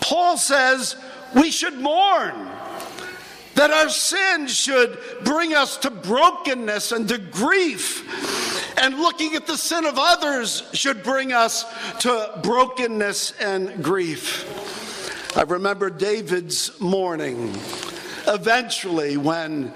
Paul 0.00 0.38
says 0.38 0.96
we 1.34 1.50
should 1.50 1.74
mourn 1.74 2.53
that 3.54 3.70
our 3.70 3.88
sin 3.88 4.46
should 4.46 4.98
bring 5.24 5.54
us 5.54 5.76
to 5.78 5.90
brokenness 5.90 6.92
and 6.92 7.08
to 7.08 7.18
grief. 7.18 8.78
And 8.78 8.98
looking 8.98 9.34
at 9.34 9.46
the 9.46 9.56
sin 9.56 9.84
of 9.84 9.94
others 9.96 10.68
should 10.72 11.02
bring 11.02 11.32
us 11.32 11.64
to 12.00 12.40
brokenness 12.42 13.32
and 13.40 13.82
grief. 13.82 15.36
I 15.36 15.42
remember 15.42 15.90
David's 15.90 16.78
mourning 16.80 17.52
eventually 18.26 19.16
when 19.16 19.72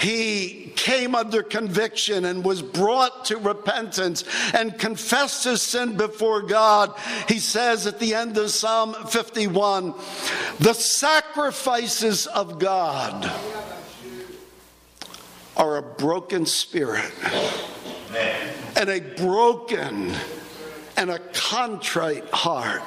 he 0.00 0.57
came 0.78 1.16
under 1.16 1.42
conviction 1.42 2.24
and 2.24 2.44
was 2.44 2.62
brought 2.62 3.24
to 3.24 3.36
repentance 3.36 4.22
and 4.54 4.78
confessed 4.78 5.42
his 5.42 5.60
sin 5.60 5.96
before 5.96 6.40
God, 6.40 6.94
he 7.26 7.40
says 7.40 7.84
at 7.88 7.98
the 7.98 8.14
end 8.14 8.38
of 8.38 8.48
Psalm 8.52 8.94
51 9.08 9.92
the 10.60 10.72
sacrifices 10.72 12.28
of 12.28 12.60
God 12.60 13.28
are 15.56 15.78
a 15.78 15.82
broken 15.82 16.46
spirit 16.46 17.12
and 18.76 18.88
a 18.88 19.00
broken 19.16 20.14
and 20.96 21.10
a 21.10 21.18
contrite 21.32 22.30
heart. 22.30 22.82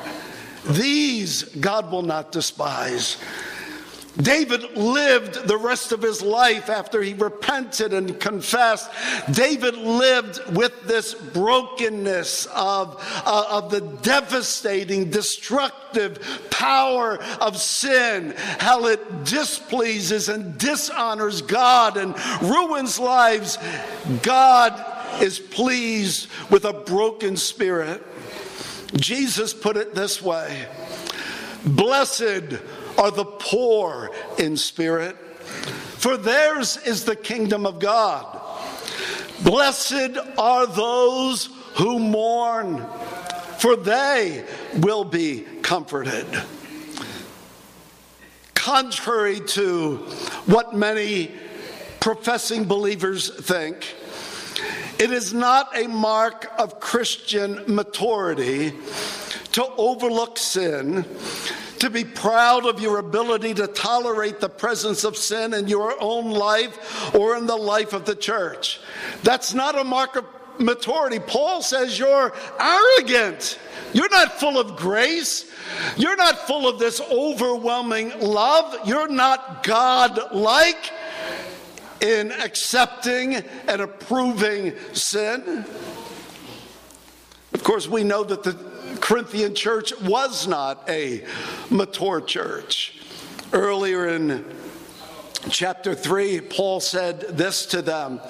These 0.66 1.44
God 1.44 1.92
will 1.92 2.04
not 2.04 2.32
despise. 2.32 3.18
David 4.18 4.76
lived 4.76 5.48
the 5.48 5.58
rest 5.58 5.94
of 5.94 6.02
his 6.02 6.22
life 6.22 6.70
after 6.70 7.02
he 7.02 7.14
repented 7.14 7.94
and 7.94 8.20
confessed. 8.20 8.90
David 9.32 9.76
lived 9.76 10.54
with 10.54 10.84
this 10.84 11.14
brokenness 11.14 12.46
of, 12.48 13.02
uh, 13.26 13.46
of 13.50 13.72
the 13.72 13.80
devastating, 13.80 15.10
destructive 15.10 16.20
power 16.50 17.24
of 17.40 17.58
sin, 17.58 18.34
how 18.60 18.86
it 18.88 19.24
displeases 19.24 20.28
and 20.28 20.58
dishonors 20.58 21.42
God 21.42 21.96
and 21.96 22.14
ruins 22.42 23.00
lives. 23.00 23.58
God 24.22 25.22
is 25.22 25.40
pleased 25.40 26.28
with 26.50 26.66
a 26.66 26.74
broken 26.74 27.38
spirit. 27.38 28.06
Jesus 28.98 29.54
put 29.54 29.78
it 29.78 29.96
this 29.96 30.22
way 30.22 30.68
Blessed 31.66 32.60
are 33.02 33.10
the 33.10 33.26
poor 33.26 34.12
in 34.38 34.56
spirit, 34.56 35.16
for 35.98 36.18
theirs 36.18 36.78
is 36.78 37.04
the 37.04 37.16
kingdom 37.16 37.66
of 37.66 37.80
God. 37.80 38.40
Blessed 39.44 40.20
are 40.38 40.68
those 40.68 41.50
who 41.78 41.98
mourn, 41.98 42.86
for 43.58 43.76
they 43.76 44.46
will 44.76 45.04
be 45.04 45.42
comforted. 45.64 46.28
Contrary 48.54 49.40
to 49.40 49.98
what 50.46 50.76
many 50.76 51.32
professing 52.00 52.66
believers 52.66 53.36
think, 53.44 53.96
it 55.00 55.10
is 55.10 55.34
not 55.34 55.76
a 55.76 55.88
mark 55.88 56.52
of 56.60 56.80
Christian 56.80 57.64
maturity 57.66 58.74
to 59.54 59.66
overlook 59.78 60.38
sin, 60.38 61.04
to 61.82 61.90
be 61.90 62.04
proud 62.04 62.68
of 62.68 62.80
your 62.80 63.00
ability 63.00 63.56
to 63.56 63.66
tolerate 63.66 64.40
the 64.40 64.48
presence 64.48 65.04
of 65.04 65.18
sin 65.18 65.52
in 65.56 65.68
your 65.68 65.96
own 66.00 66.30
life 66.30 67.16
or 67.16 67.36
in 67.36 67.48
the 67.48 67.56
life 67.56 67.94
of 67.94 68.06
the 68.06 68.16
church. 68.16 68.80
That's 69.24 69.56
not 69.56 69.76
a 69.76 69.84
mark 69.84 70.16
of 70.16 70.26
maturity. 70.60 71.18
Paul 71.18 71.64
says 71.64 71.98
you're 71.98 72.34
arrogant. 72.60 73.58
You're 73.94 74.12
not 74.12 74.40
full 74.40 74.60
of 74.60 74.76
grace. 74.76 75.52
You're 75.98 76.16
not 76.16 76.38
full 76.46 76.68
of 76.68 76.78
this 76.78 77.02
overwhelming 77.02 78.12
love. 78.20 78.88
You're 78.88 79.10
not 79.10 79.64
God 79.64 80.36
like 80.36 80.92
in 82.00 82.32
accepting 82.32 83.38
and 83.68 83.82
approving 83.82 84.76
sin. 84.94 85.66
Of 87.54 87.64
course, 87.64 87.88
we 87.88 88.04
know 88.04 88.24
that 88.24 88.44
the 88.44 88.71
Corinthian 89.02 89.56
church 89.56 90.00
was 90.02 90.48
not 90.48 90.90
a 90.90 91.26
mature 91.70 92.22
church. 92.22 92.94
Earlier 93.52 94.08
in 94.08 94.46
chapter 95.50 95.94
3, 95.94 96.42
Paul 96.42 96.80
said 96.80 97.22
this 97.22 97.66
to 97.68 97.82
them. 97.82 98.22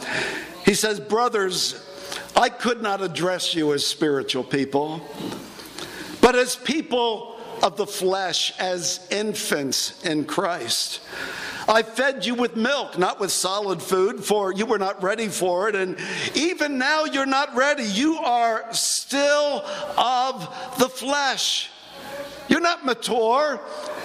He 0.66 0.74
says, 0.74 1.00
Brothers, 1.00 1.88
I 2.36 2.50
could 2.50 2.82
not 2.82 3.02
address 3.02 3.54
you 3.54 3.74
as 3.74 3.86
spiritual 3.86 4.44
people, 4.44 5.02
but 6.22 6.36
as 6.36 6.56
people 6.56 7.38
of 7.62 7.78
the 7.78 7.86
flesh, 7.86 8.58
as 8.60 9.06
infants 9.12 10.04
in 10.04 10.26
Christ. 10.26 11.02
I 11.68 11.84
fed 11.84 12.26
you 12.26 12.36
with 12.36 12.56
milk, 12.56 12.98
not 12.98 13.20
with 13.20 13.32
solid 13.32 13.82
food, 13.82 14.24
for 14.24 14.52
you 14.52 14.66
were 14.66 14.80
not 14.80 15.02
ready 15.04 15.28
for 15.28 15.70
it. 15.70 15.76
And 15.76 15.98
even 16.36 16.78
now 16.78 17.06
you're 17.06 17.26
not 17.26 17.56
ready. 17.56 17.84
You 17.84 18.18
are 18.18 18.74
still 18.74 19.64
of 19.98 20.76
the 20.80 20.90
flesh. 20.90 21.70
You're 22.48 22.60
not 22.60 22.86
mature. 22.86 23.62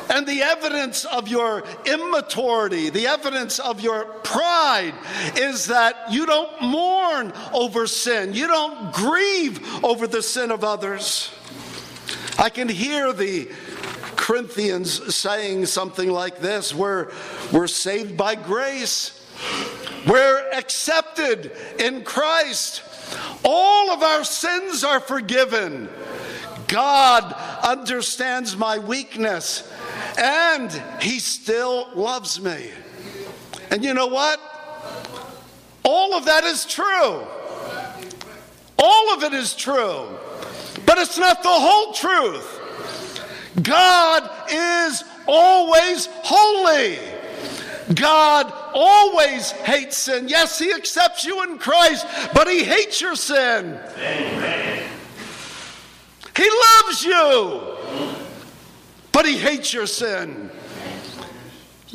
And 0.08 0.26
the 0.26 0.42
evidence 0.42 1.04
of 1.04 1.26
your 1.26 1.64
immaturity, 1.84 2.90
the 2.90 3.08
evidence 3.08 3.58
of 3.58 3.80
your 3.80 4.04
pride, 4.04 4.94
is 5.36 5.66
that 5.66 6.12
you 6.12 6.26
don't 6.26 6.62
mourn 6.62 7.32
over 7.52 7.88
sin. 7.88 8.32
You 8.32 8.46
don't 8.46 8.92
grieve 8.92 9.84
over 9.84 10.06
the 10.06 10.22
sin 10.22 10.52
of 10.52 10.62
others. 10.62 11.32
I 12.38 12.50
can 12.50 12.68
hear 12.68 13.12
the 13.12 13.48
Corinthians 14.26 15.14
saying 15.14 15.66
something 15.66 16.10
like 16.10 16.40
this 16.40 16.74
we're, 16.74 17.12
we're 17.52 17.68
saved 17.68 18.16
by 18.16 18.34
grace, 18.34 19.24
we're 20.04 20.50
accepted 20.52 21.52
in 21.78 22.02
Christ, 22.02 22.82
all 23.44 23.92
of 23.92 24.02
our 24.02 24.24
sins 24.24 24.82
are 24.82 24.98
forgiven. 24.98 25.88
God 26.66 27.32
understands 27.62 28.56
my 28.56 28.80
weakness 28.80 29.72
and 30.18 30.72
He 31.00 31.20
still 31.20 31.88
loves 31.94 32.40
me. 32.40 32.72
And 33.70 33.84
you 33.84 33.94
know 33.94 34.08
what? 34.08 34.40
All 35.84 36.14
of 36.14 36.24
that 36.24 36.42
is 36.42 36.64
true. 36.64 37.22
All 38.76 39.14
of 39.14 39.22
it 39.22 39.34
is 39.34 39.54
true. 39.54 40.18
But 40.84 40.98
it's 40.98 41.16
not 41.16 41.44
the 41.44 41.48
whole 41.48 41.92
truth. 41.92 42.55
God 43.62 44.30
is 44.50 45.04
always 45.26 46.08
holy. 46.22 46.98
God 47.94 48.52
always 48.74 49.52
hates 49.52 49.96
sin. 49.96 50.28
Yes, 50.28 50.58
He 50.58 50.72
accepts 50.72 51.24
you 51.24 51.42
in 51.44 51.58
Christ, 51.58 52.06
but 52.34 52.48
He 52.48 52.64
hates 52.64 53.00
your 53.00 53.14
sin. 53.16 53.78
Amen. 53.98 54.90
He 56.36 56.50
loves 56.50 57.04
you, 57.04 57.60
but 59.12 59.24
He 59.24 59.38
hates 59.38 59.72
your 59.72 59.86
sin. 59.86 60.50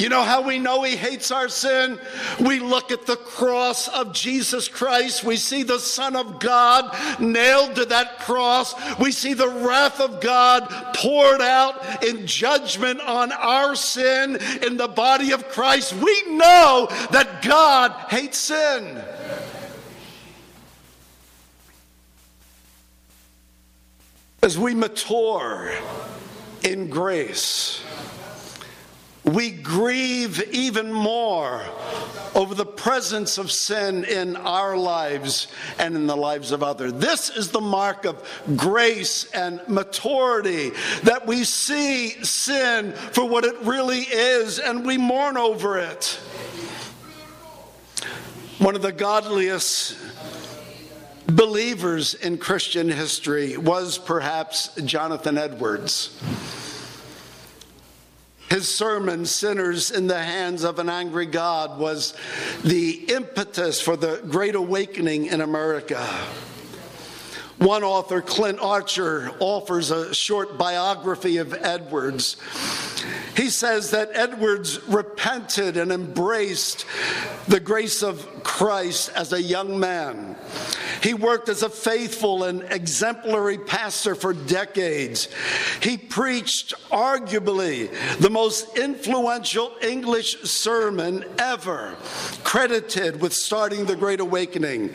You 0.02 0.10
know 0.10 0.24
how 0.24 0.42
we 0.42 0.58
know 0.58 0.82
he 0.82 0.96
hates 0.96 1.30
our 1.30 1.48
sin? 1.48 2.00
We 2.40 2.58
look 2.58 2.92
at 2.92 3.06
the 3.06 3.18
cross 3.18 3.88
of 3.88 4.14
Jesus 4.14 4.68
Christ. 4.68 5.24
We 5.24 5.38
see 5.38 5.62
the 5.62 5.78
Son 5.78 6.16
of 6.16 6.40
God 6.40 6.92
nailed 7.20 7.76
to 7.76 7.86
that 7.86 8.18
cross. 8.18 8.74
We 8.98 9.12
see 9.12 9.36
the 9.36 9.48
wrath 9.48 10.00
of 10.00 10.20
God 10.20 10.68
poured 10.96 11.42
out 11.42 12.04
in 12.04 12.26
judgment 12.26 13.00
on 13.00 13.32
our 13.32 13.76
sin 13.76 14.40
in 14.64 14.78
the 14.78 14.88
body 14.88 15.34
of 15.34 15.48
Christ. 15.50 15.94
We 15.94 16.24
know 16.30 16.88
that 17.12 17.44
God 17.44 17.92
hates 18.10 18.40
sin. 18.40 19.04
As 24.42 24.58
we 24.58 24.74
mature 24.74 25.72
in 26.64 26.90
grace, 26.90 27.84
we 29.24 29.52
grieve 29.52 30.42
even 30.52 30.92
more 30.92 31.64
over 32.34 32.56
the 32.56 32.66
presence 32.66 33.38
of 33.38 33.52
sin 33.52 34.04
in 34.06 34.36
our 34.36 34.76
lives 34.76 35.48
and 35.78 35.96
in 35.96 36.08
the 36.08 36.16
lives 36.16 36.52
of 36.52 36.64
others. 36.64 36.94
This 36.94 37.30
is 37.30 37.52
the 37.52 37.62
mark 37.62 38.06
of 38.06 38.24
grace 38.56 39.26
and 39.32 39.62
maturity 39.68 40.72
that 41.04 41.28
we 41.28 41.44
see 41.44 42.24
sin 42.24 42.94
for 42.94 43.28
what 43.28 43.44
it 43.44 43.60
really 43.62 44.00
is 44.00 44.60
and 44.60 44.86
we 44.86 44.98
mourn 44.98 45.38
over 45.38 45.78
it. 45.78 46.20
One 48.58 48.76
of 48.76 48.82
the 48.82 48.92
godliest 48.92 49.98
believers 51.28 52.14
in 52.16 52.38
Christian 52.38 52.90
history 52.90 53.58
was 53.58 53.98
perhaps 53.98 54.74
Jonathan 54.84 55.38
Edwards. 55.38 56.18
His 58.52 58.68
sermon, 58.68 59.26
Sinners 59.26 59.92
in 59.92 60.08
the 60.08 60.22
Hands 60.22 60.66
of 60.66 60.78
an 60.78 60.90
Angry 60.90 61.26
God, 61.26 61.80
was 61.80 62.14
the 62.66 63.06
impetus 63.08 63.80
for 63.80 63.96
the 63.96 64.22
Great 64.28 64.56
Awakening 64.56 65.28
in 65.28 65.40
America. 65.40 66.06
One 67.62 67.84
author, 67.84 68.24
Clint 68.24 68.60
Archer, 68.60 69.32
offers 69.39 69.91
a 69.91 70.15
short 70.15 70.58
biography 70.58 71.38
of 71.38 71.54
Edwards. 71.54 72.36
He 73.38 73.52
says 73.52 73.91
that 73.91 74.10
Edwards 74.13 74.82
repented 74.88 75.78
and 75.78 75.91
embraced 75.91 76.88
the 77.47 77.60
grace 77.60 78.02
of 78.02 78.43
Christ 78.43 79.12
as 79.15 79.32
a 79.32 79.41
young 79.41 79.80
man. 79.80 80.38
He 81.02 81.13
worked 81.15 81.50
as 81.50 81.63
a 81.63 81.69
faithful 81.69 82.43
and 82.43 82.62
exemplary 82.63 83.58
pastor 83.58 84.13
for 84.13 84.34
decades. 84.34 85.30
He 85.82 85.97
preached 85.97 86.76
arguably 86.91 87.89
the 88.19 88.30
most 88.30 88.78
influential 88.78 89.71
English 89.82 90.41
sermon 90.43 91.26
ever, 91.39 91.95
credited 92.43 93.19
with 93.19 93.34
starting 93.34 93.86
the 93.86 93.95
Great 93.95 94.19
Awakening. 94.19 94.93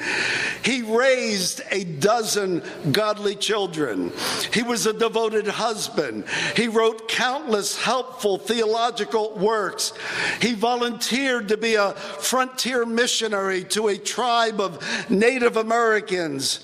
He 0.64 0.82
raised 0.82 1.62
a 1.72 1.82
dozen 1.84 2.55
godly 2.92 3.34
children. 3.34 4.12
He 4.52 4.62
was 4.62 4.86
a 4.86 4.92
devoted 4.92 5.46
husband. 5.46 6.24
He 6.54 6.68
wrote 6.68 7.08
countless 7.08 7.82
helpful 7.82 8.38
theological 8.38 9.34
works. 9.34 9.92
He 10.40 10.54
volunteered 10.54 11.48
to 11.48 11.56
be 11.56 11.74
a 11.74 11.92
frontier 11.92 12.84
missionary 12.84 13.64
to 13.64 13.88
a 13.88 13.98
tribe 13.98 14.60
of 14.60 15.10
Native 15.10 15.56
Americans. 15.56 16.60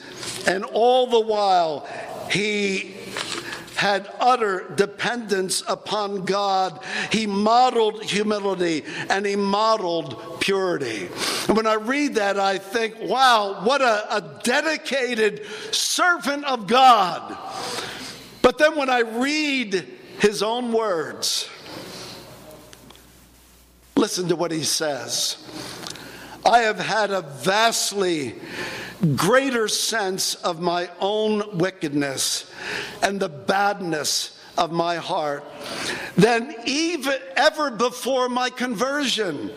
And 0.46 0.64
all 0.64 1.06
the 1.06 1.20
while, 1.20 1.86
he 2.30 2.94
had 3.76 4.10
utter 4.20 4.72
dependence 4.76 5.62
upon 5.68 6.24
God. 6.24 6.82
He 7.10 7.26
modeled 7.26 8.02
humility 8.02 8.84
and 9.08 9.26
he 9.26 9.36
modeled 9.36 10.40
purity. 10.40 11.08
And 11.48 11.56
when 11.56 11.66
I 11.66 11.74
read 11.74 12.14
that, 12.14 12.38
I 12.38 12.58
think, 12.58 12.96
wow, 13.00 13.64
what 13.64 13.80
a, 13.80 14.16
a 14.16 14.40
dedicated 14.42 15.46
servant 15.72 16.44
of 16.44 16.66
God. 16.66 17.36
But 18.42 18.58
then 18.58 18.76
when 18.76 18.90
I 18.90 19.00
read 19.00 19.86
his 20.18 20.42
own 20.42 20.72
words, 20.72 21.48
listen 23.96 24.28
to 24.28 24.36
what 24.36 24.50
he 24.50 24.62
says. 24.62 25.38
I 26.44 26.60
have 26.60 26.78
had 26.78 27.10
a 27.10 27.22
vastly 27.22 28.34
greater 29.16 29.68
sense 29.68 30.34
of 30.36 30.60
my 30.60 30.90
own 31.00 31.58
wickedness 31.58 32.50
and 33.02 33.20
the 33.20 33.28
badness 33.28 34.38
of 34.58 34.72
my 34.72 34.96
heart 34.96 35.44
than 36.16 36.54
even 36.66 37.18
ever 37.36 37.70
before 37.70 38.28
my 38.28 38.50
conversion. 38.50 39.50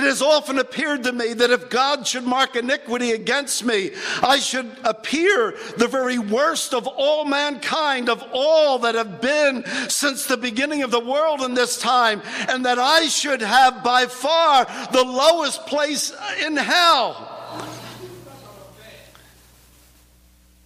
It 0.00 0.04
has 0.04 0.22
often 0.22 0.58
appeared 0.58 1.02
to 1.02 1.12
me 1.12 1.34
that 1.34 1.50
if 1.50 1.68
God 1.68 2.06
should 2.06 2.24
mark 2.24 2.56
iniquity 2.56 3.12
against 3.12 3.66
me, 3.66 3.90
I 4.22 4.38
should 4.38 4.74
appear 4.82 5.54
the 5.76 5.88
very 5.88 6.18
worst 6.18 6.72
of 6.72 6.86
all 6.86 7.26
mankind, 7.26 8.08
of 8.08 8.24
all 8.32 8.78
that 8.78 8.94
have 8.94 9.20
been 9.20 9.62
since 9.90 10.24
the 10.24 10.38
beginning 10.38 10.82
of 10.82 10.90
the 10.90 11.00
world 11.00 11.42
in 11.42 11.52
this 11.52 11.78
time, 11.78 12.22
and 12.48 12.64
that 12.64 12.78
I 12.78 13.08
should 13.08 13.42
have 13.42 13.84
by 13.84 14.06
far 14.06 14.64
the 14.90 15.04
lowest 15.04 15.66
place 15.66 16.14
in 16.42 16.56
hell. 16.56 17.29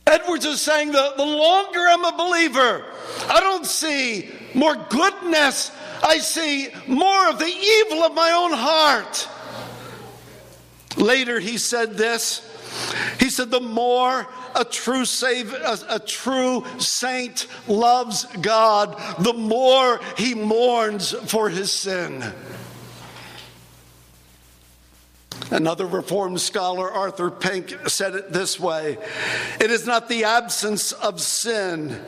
Edwards 0.06 0.44
is 0.44 0.60
saying 0.60 0.92
the, 0.92 1.14
the 1.16 1.24
longer 1.24 1.80
I'm 1.80 2.04
a 2.04 2.16
believer, 2.16 2.84
I 3.28 3.40
don't 3.40 3.66
see 3.66 4.30
more 4.54 4.76
goodness 4.88 5.70
I 6.04 6.18
see 6.18 6.68
more 6.86 7.30
of 7.30 7.38
the 7.38 7.46
evil 7.46 8.04
of 8.04 8.14
my 8.14 8.30
own 8.32 8.52
heart. 8.52 9.28
Later, 10.98 11.40
he 11.40 11.56
said 11.56 11.96
this. 11.96 12.50
He 13.18 13.30
said, 13.30 13.50
The 13.50 13.60
more 13.60 14.26
a 14.54 14.64
true 14.64 15.06
save, 15.06 15.52
a, 15.54 15.78
a, 15.88 15.98
true 15.98 16.64
saint 16.78 17.46
loves 17.66 18.26
God, 18.42 19.00
the 19.18 19.32
more 19.32 20.00
he 20.18 20.34
mourns 20.34 21.12
for 21.12 21.48
his 21.48 21.72
sin. 21.72 22.22
Another 25.50 25.86
Reformed 25.86 26.40
scholar, 26.40 26.90
Arthur 26.90 27.30
Pink, 27.30 27.76
said 27.88 28.14
it 28.14 28.32
this 28.32 28.58
way 28.58 28.98
It 29.60 29.70
is 29.70 29.86
not 29.86 30.08
the 30.08 30.24
absence 30.24 30.92
of 30.92 31.20
sin, 31.20 32.00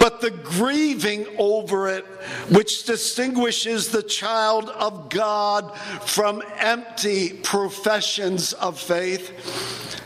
but 0.00 0.20
the 0.20 0.30
grieving 0.30 1.26
over 1.38 1.88
it 1.88 2.04
which 2.50 2.84
distinguishes 2.84 3.88
the 3.88 4.02
child 4.02 4.68
of 4.70 5.08
God 5.08 5.76
from 6.06 6.42
empty 6.56 7.32
professions 7.32 8.52
of 8.54 8.78
faith. 8.78 10.00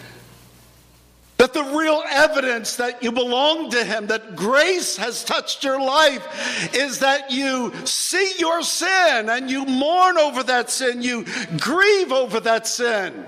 That 1.38 1.54
the 1.54 1.62
real 1.62 2.02
evidence 2.10 2.76
that 2.76 3.02
you 3.02 3.12
belong 3.12 3.70
to 3.70 3.84
Him, 3.84 4.08
that 4.08 4.34
grace 4.34 4.96
has 4.96 5.24
touched 5.24 5.62
your 5.62 5.80
life, 5.80 6.74
is 6.74 6.98
that 6.98 7.30
you 7.30 7.72
see 7.84 8.34
your 8.38 8.62
sin 8.62 9.28
and 9.28 9.48
you 9.48 9.64
mourn 9.64 10.18
over 10.18 10.42
that 10.42 10.68
sin, 10.68 11.00
you 11.00 11.24
grieve 11.58 12.12
over 12.12 12.40
that 12.40 12.66
sin. 12.66 13.26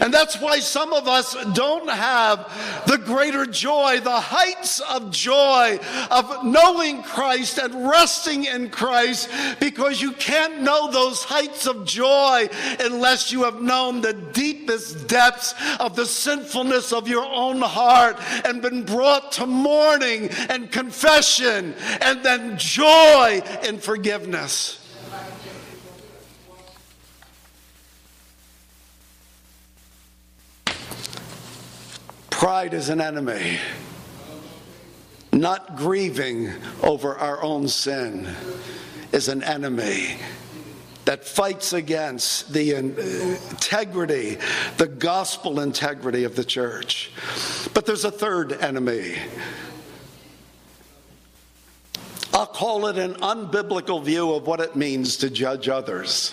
And 0.00 0.12
that's 0.12 0.40
why 0.40 0.60
some 0.60 0.92
of 0.92 1.08
us 1.08 1.34
don't 1.54 1.88
have 1.88 2.84
the 2.86 2.98
greater 2.98 3.46
joy, 3.46 4.00
the 4.00 4.20
heights 4.20 4.80
of 4.80 5.10
joy 5.10 5.78
of 6.10 6.44
knowing 6.44 7.02
Christ 7.02 7.58
and 7.58 7.88
resting 7.88 8.44
in 8.44 8.70
Christ, 8.70 9.30
because 9.60 10.00
you 10.00 10.12
can't 10.12 10.62
know 10.62 10.90
those 10.90 11.24
heights 11.24 11.66
of 11.66 11.84
joy 11.84 12.48
unless 12.80 13.32
you 13.32 13.44
have 13.44 13.60
known 13.60 14.00
the 14.00 14.12
deepest 14.12 15.08
depths 15.08 15.54
of 15.80 15.96
the 15.96 16.06
sinfulness 16.06 16.92
of 16.92 17.08
your 17.08 17.24
own 17.24 17.60
heart 17.60 18.16
and 18.44 18.62
been 18.62 18.84
brought 18.84 19.32
to 19.32 19.46
mourning 19.46 20.28
and 20.48 20.70
confession 20.70 21.74
and 22.00 22.22
then 22.24 22.56
joy 22.56 23.42
in 23.64 23.78
forgiveness. 23.78 24.87
Pride 32.38 32.72
is 32.72 32.88
an 32.88 33.00
enemy. 33.00 33.58
Not 35.32 35.74
grieving 35.76 36.52
over 36.84 37.16
our 37.16 37.42
own 37.42 37.66
sin 37.66 38.28
is 39.10 39.26
an 39.26 39.42
enemy 39.42 40.18
that 41.04 41.24
fights 41.24 41.72
against 41.72 42.52
the 42.52 42.74
integrity, 42.74 44.38
the 44.76 44.86
gospel 44.86 45.58
integrity 45.58 46.22
of 46.22 46.36
the 46.36 46.44
church. 46.44 47.10
But 47.74 47.86
there's 47.86 48.04
a 48.04 48.12
third 48.12 48.52
enemy. 48.52 49.16
I'll 52.32 52.46
call 52.46 52.86
it 52.86 52.98
an 52.98 53.14
unbiblical 53.14 54.00
view 54.00 54.32
of 54.32 54.46
what 54.46 54.60
it 54.60 54.76
means 54.76 55.16
to 55.16 55.28
judge 55.28 55.68
others. 55.68 56.32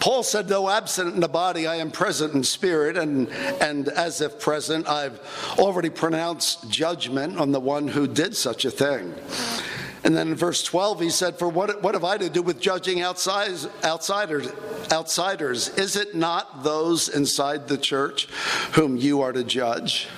Paul 0.00 0.22
said, 0.22 0.48
though 0.48 0.70
absent 0.70 1.14
in 1.14 1.20
the 1.20 1.28
body, 1.28 1.66
I 1.66 1.76
am 1.76 1.90
present 1.90 2.32
in 2.32 2.42
spirit, 2.42 2.96
and, 2.96 3.28
and 3.60 3.88
as 3.88 4.22
if 4.22 4.40
present, 4.40 4.88
I've 4.88 5.20
already 5.58 5.90
pronounced 5.90 6.70
judgment 6.70 7.38
on 7.38 7.52
the 7.52 7.60
one 7.60 7.86
who 7.86 8.08
did 8.08 8.34
such 8.34 8.64
a 8.64 8.70
thing. 8.70 9.14
And 10.02 10.16
then 10.16 10.28
in 10.28 10.34
verse 10.34 10.62
12, 10.62 11.00
he 11.00 11.10
said, 11.10 11.38
For 11.38 11.48
what, 11.48 11.82
what 11.82 11.94
have 11.94 12.04
I 12.04 12.16
to 12.16 12.30
do 12.30 12.40
with 12.40 12.58
judging 12.58 13.02
outside, 13.02 13.52
outsiders, 13.84 14.48
outsiders? 14.90 15.68
Is 15.76 15.96
it 15.96 16.14
not 16.14 16.64
those 16.64 17.10
inside 17.10 17.68
the 17.68 17.76
church 17.76 18.26
whom 18.72 18.96
you 18.96 19.20
are 19.20 19.32
to 19.32 19.44
judge? 19.44 20.08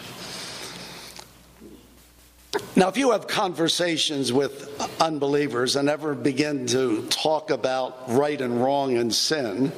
Now, 2.77 2.88
if 2.88 2.99
you 2.99 3.12
have 3.12 3.27
conversations 3.27 4.31
with 4.31 4.69
unbelievers 5.01 5.77
and 5.77 5.88
ever 5.88 6.15
begin 6.15 6.67
to 6.67 7.07
talk 7.09 7.51
about 7.51 8.11
right 8.11 8.38
and 8.38 8.62
wrong 8.62 8.99
and 8.99 9.15
sin, 9.15 9.73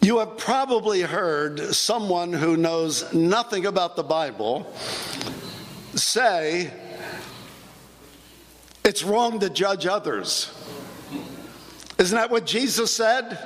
you 0.00 0.18
have 0.18 0.38
probably 0.38 1.00
heard 1.00 1.74
someone 1.74 2.32
who 2.32 2.56
knows 2.56 3.12
nothing 3.12 3.66
about 3.66 3.96
the 3.96 4.04
Bible 4.04 4.72
say, 5.96 6.70
It's 8.84 9.02
wrong 9.02 9.40
to 9.40 9.50
judge 9.50 9.86
others. 9.86 10.54
Isn't 11.98 12.16
that 12.16 12.30
what 12.30 12.46
Jesus 12.46 12.94
said? 12.94 13.36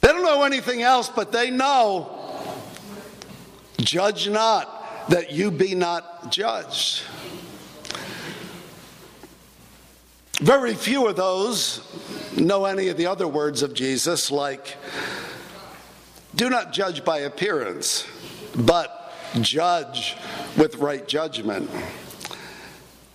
They 0.00 0.08
don't 0.08 0.24
know 0.24 0.42
anything 0.42 0.82
else, 0.82 1.08
but 1.08 1.30
they 1.30 1.50
know 1.50 2.18
judge 3.78 4.28
not 4.28 4.81
that 5.08 5.32
you 5.32 5.50
be 5.50 5.74
not 5.74 6.30
judged. 6.30 7.02
Very 10.40 10.74
few 10.74 11.06
of 11.06 11.16
those 11.16 11.80
know 12.36 12.64
any 12.64 12.88
of 12.88 12.96
the 12.96 13.06
other 13.06 13.28
words 13.28 13.62
of 13.62 13.74
Jesus, 13.74 14.30
like, 14.30 14.76
do 16.34 16.48
not 16.48 16.72
judge 16.72 17.04
by 17.04 17.18
appearance, 17.18 18.06
but 18.56 19.12
judge 19.40 20.16
with 20.56 20.76
right 20.76 21.06
judgment. 21.06 21.70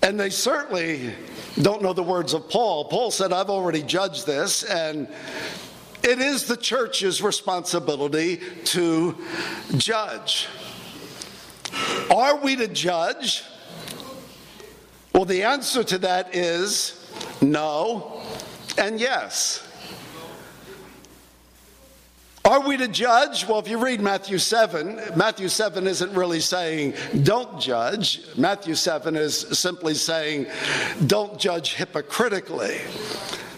And 0.01 0.19
they 0.19 0.29
certainly 0.29 1.13
don't 1.61 1.81
know 1.81 1.93
the 1.93 2.03
words 2.03 2.33
of 2.33 2.49
Paul. 2.49 2.85
Paul 2.85 3.11
said, 3.11 3.33
I've 3.33 3.49
already 3.49 3.81
judged 3.81 4.27
this, 4.27 4.63
and 4.63 5.07
it 6.03 6.19
is 6.19 6.45
the 6.45 6.55
church's 6.55 7.21
responsibility 7.21 8.39
to 8.65 9.17
judge. 9.75 10.47
Are 12.09 12.37
we 12.37 12.55
to 12.55 12.67
judge? 12.67 13.43
Well, 15.13 15.25
the 15.25 15.43
answer 15.43 15.83
to 15.83 15.97
that 15.99 16.35
is 16.35 17.11
no 17.41 18.21
and 18.77 18.99
yes. 18.99 19.63
Are 22.45 22.65
we 22.65 22.77
to 22.77 22.87
judge? 22.87 23.45
Well, 23.45 23.59
if 23.59 23.67
you 23.67 23.77
read 23.77 23.99
Matthew 23.99 24.37
7, 24.37 25.01
Matthew 25.17 25.49
7 25.49 25.85
isn't 25.85 26.13
really 26.13 26.39
saying 26.39 26.93
don't 27.23 27.59
judge. 27.59 28.21
Matthew 28.37 28.75
7 28.75 29.17
is 29.17 29.37
simply 29.59 29.95
saying 29.95 30.47
don't 31.07 31.37
judge 31.37 31.73
hypocritically. 31.73 32.77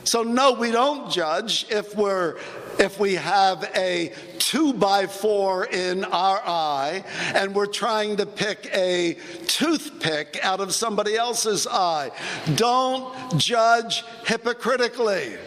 So, 0.06 0.24
no, 0.24 0.54
we 0.54 0.72
don't 0.72 1.12
judge 1.12 1.68
if 1.70 1.96
we're 1.96 2.38
if 2.80 3.00
we 3.00 3.14
have 3.14 3.70
a 3.76 4.12
two 4.50 4.74
by 4.74 5.06
four 5.06 5.66
in 5.66 6.04
our 6.06 6.42
eye 6.44 7.04
and 7.36 7.54
we're 7.54 7.68
trying 7.68 8.18
to 8.18 8.26
pick 8.26 8.68
a 8.74 9.16
toothpick 9.46 10.40
out 10.42 10.60
of 10.60 10.74
somebody 10.74 11.16
else's 11.16 11.68
eye. 11.68 12.10
Don't 12.56 13.14
judge 13.38 14.04
hypocritically. 14.26 15.38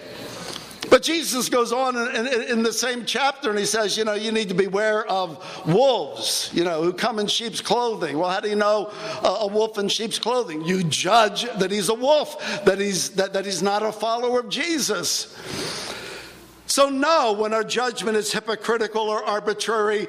But 0.88 1.02
Jesus 1.02 1.48
goes 1.48 1.72
on 1.72 1.96
in, 1.96 2.26
in, 2.26 2.42
in, 2.42 2.62
the 2.62 2.72
same 2.72 3.04
chapter 3.04 3.50
and 3.50 3.58
he 3.58 3.64
says, 3.64 3.96
you 3.96 4.04
know, 4.04 4.14
you 4.14 4.30
need 4.30 4.50
to 4.50 4.54
beware 4.54 5.04
of 5.06 5.66
wolves, 5.66 6.50
you 6.52 6.62
know, 6.62 6.82
who 6.82 6.92
come 6.92 7.18
in 7.18 7.26
sheep's 7.26 7.60
clothing. 7.60 8.18
Well, 8.18 8.30
how 8.30 8.38
do 8.38 8.48
you 8.48 8.56
know 8.56 8.92
a, 9.24 9.26
a 9.26 9.46
wolf 9.48 9.78
in 9.78 9.88
sheep's 9.88 10.18
clothing? 10.18 10.64
You 10.64 10.84
judge 10.84 11.50
that 11.58 11.72
he's 11.72 11.88
a 11.88 11.94
wolf, 11.94 12.64
that 12.66 12.78
he's, 12.78 13.10
that, 13.10 13.32
that 13.32 13.46
he's 13.46 13.62
not 13.62 13.82
a 13.82 13.90
follower 13.90 14.40
of 14.40 14.48
Jesus. 14.48 15.34
So, 16.72 16.88
no, 16.88 17.34
when 17.34 17.52
our 17.52 17.64
judgment 17.64 18.16
is 18.16 18.32
hypocritical 18.32 19.02
or 19.02 19.22
arbitrary, 19.22 20.06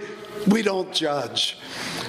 we 0.47 0.62
don't 0.62 0.93
judge. 0.93 1.58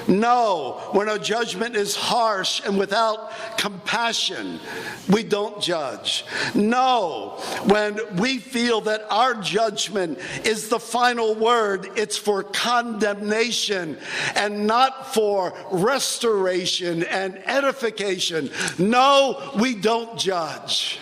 No, 0.06 0.80
when 0.92 1.08
our 1.08 1.18
judgment 1.18 1.74
is 1.74 1.96
harsh 1.96 2.62
and 2.64 2.78
without 2.78 3.32
compassion, 3.58 4.60
we 5.08 5.24
don't 5.24 5.60
judge. 5.60 6.24
No, 6.54 7.30
when 7.64 7.98
we 8.14 8.38
feel 8.38 8.80
that 8.82 9.04
our 9.10 9.34
judgment 9.34 10.20
is 10.44 10.68
the 10.68 10.78
final 10.78 11.34
word, 11.34 11.90
it's 11.96 12.16
for 12.16 12.44
condemnation 12.44 13.98
and 14.36 14.68
not 14.68 15.12
for 15.12 15.52
restoration 15.72 17.02
and 17.06 17.42
edification. 17.46 18.50
No, 18.78 19.50
we 19.58 19.74
don't 19.74 20.16
judge. 20.16 21.00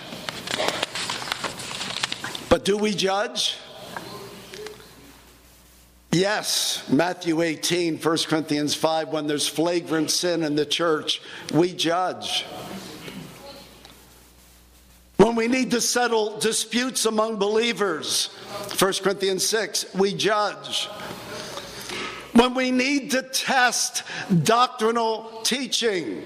But 2.52 2.66
do 2.66 2.76
we 2.76 2.92
judge? 2.92 3.56
Yes, 6.10 6.86
Matthew 6.90 7.40
18, 7.40 7.96
1 7.96 8.18
Corinthians 8.28 8.74
5, 8.74 9.08
when 9.08 9.26
there's 9.26 9.48
flagrant 9.48 10.10
sin 10.10 10.42
in 10.42 10.54
the 10.54 10.66
church, 10.66 11.22
we 11.54 11.72
judge. 11.72 12.44
When 15.16 15.34
we 15.34 15.48
need 15.48 15.70
to 15.70 15.80
settle 15.80 16.38
disputes 16.40 17.06
among 17.06 17.38
believers, 17.38 18.26
1 18.78 18.92
Corinthians 19.02 19.46
6, 19.46 19.94
we 19.94 20.12
judge. 20.12 20.88
When 22.34 22.52
we 22.52 22.70
need 22.70 23.12
to 23.12 23.22
test 23.22 24.02
doctrinal 24.44 25.40
teaching, 25.42 26.22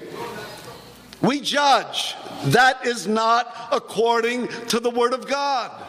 we 1.22 1.40
judge. 1.40 2.16
That 2.46 2.84
is 2.84 3.06
not 3.06 3.68
according 3.70 4.48
to 4.70 4.80
the 4.80 4.90
Word 4.90 5.12
of 5.12 5.28
God. 5.28 5.85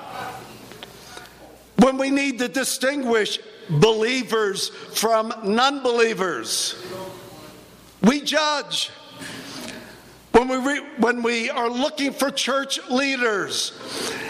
When 1.88 1.98
we 1.98 2.10
need 2.10 2.40
to 2.40 2.50
distinguish 2.50 3.40
believers 3.70 4.68
from 4.68 5.34
non 5.42 5.84
believers. 5.84 6.76
We 8.02 8.20
judge. 8.20 8.92
When 10.34 10.50
we, 10.50 10.58
re, 10.58 10.82
when 10.98 11.24
we 11.24 11.50
are 11.50 11.70
looking 11.70 12.12
for 12.12 12.30
church 12.30 12.78
leaders 12.90 13.72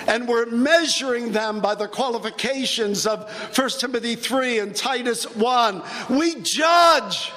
and 0.07 0.27
we're 0.27 0.45
measuring 0.45 1.31
them 1.31 1.59
by 1.59 1.73
the 1.73 1.87
qualifications 1.87 3.07
of 3.07 3.27
1 3.57 3.69
Timothy 3.79 4.13
3 4.13 4.59
and 4.59 4.75
Titus 4.75 5.23
1, 5.35 5.81
we 6.11 6.39
judge. 6.41 7.31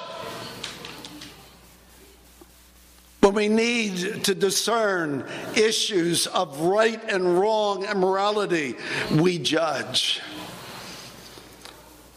When 3.21 3.35
we 3.35 3.47
need 3.49 4.23
to 4.23 4.33
discern 4.33 5.25
issues 5.55 6.25
of 6.25 6.59
right 6.61 7.01
and 7.07 7.39
wrong 7.39 7.85
and 7.85 7.99
morality, 7.99 8.75
we 9.11 9.37
judge. 9.37 10.21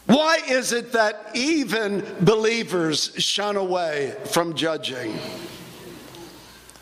Why 0.07 0.39
is 0.47 0.71
it 0.71 0.93
that 0.93 1.31
even 1.35 2.03
believers 2.21 3.13
shun 3.17 3.55
away 3.55 4.15
from 4.25 4.55
judging? 4.55 5.17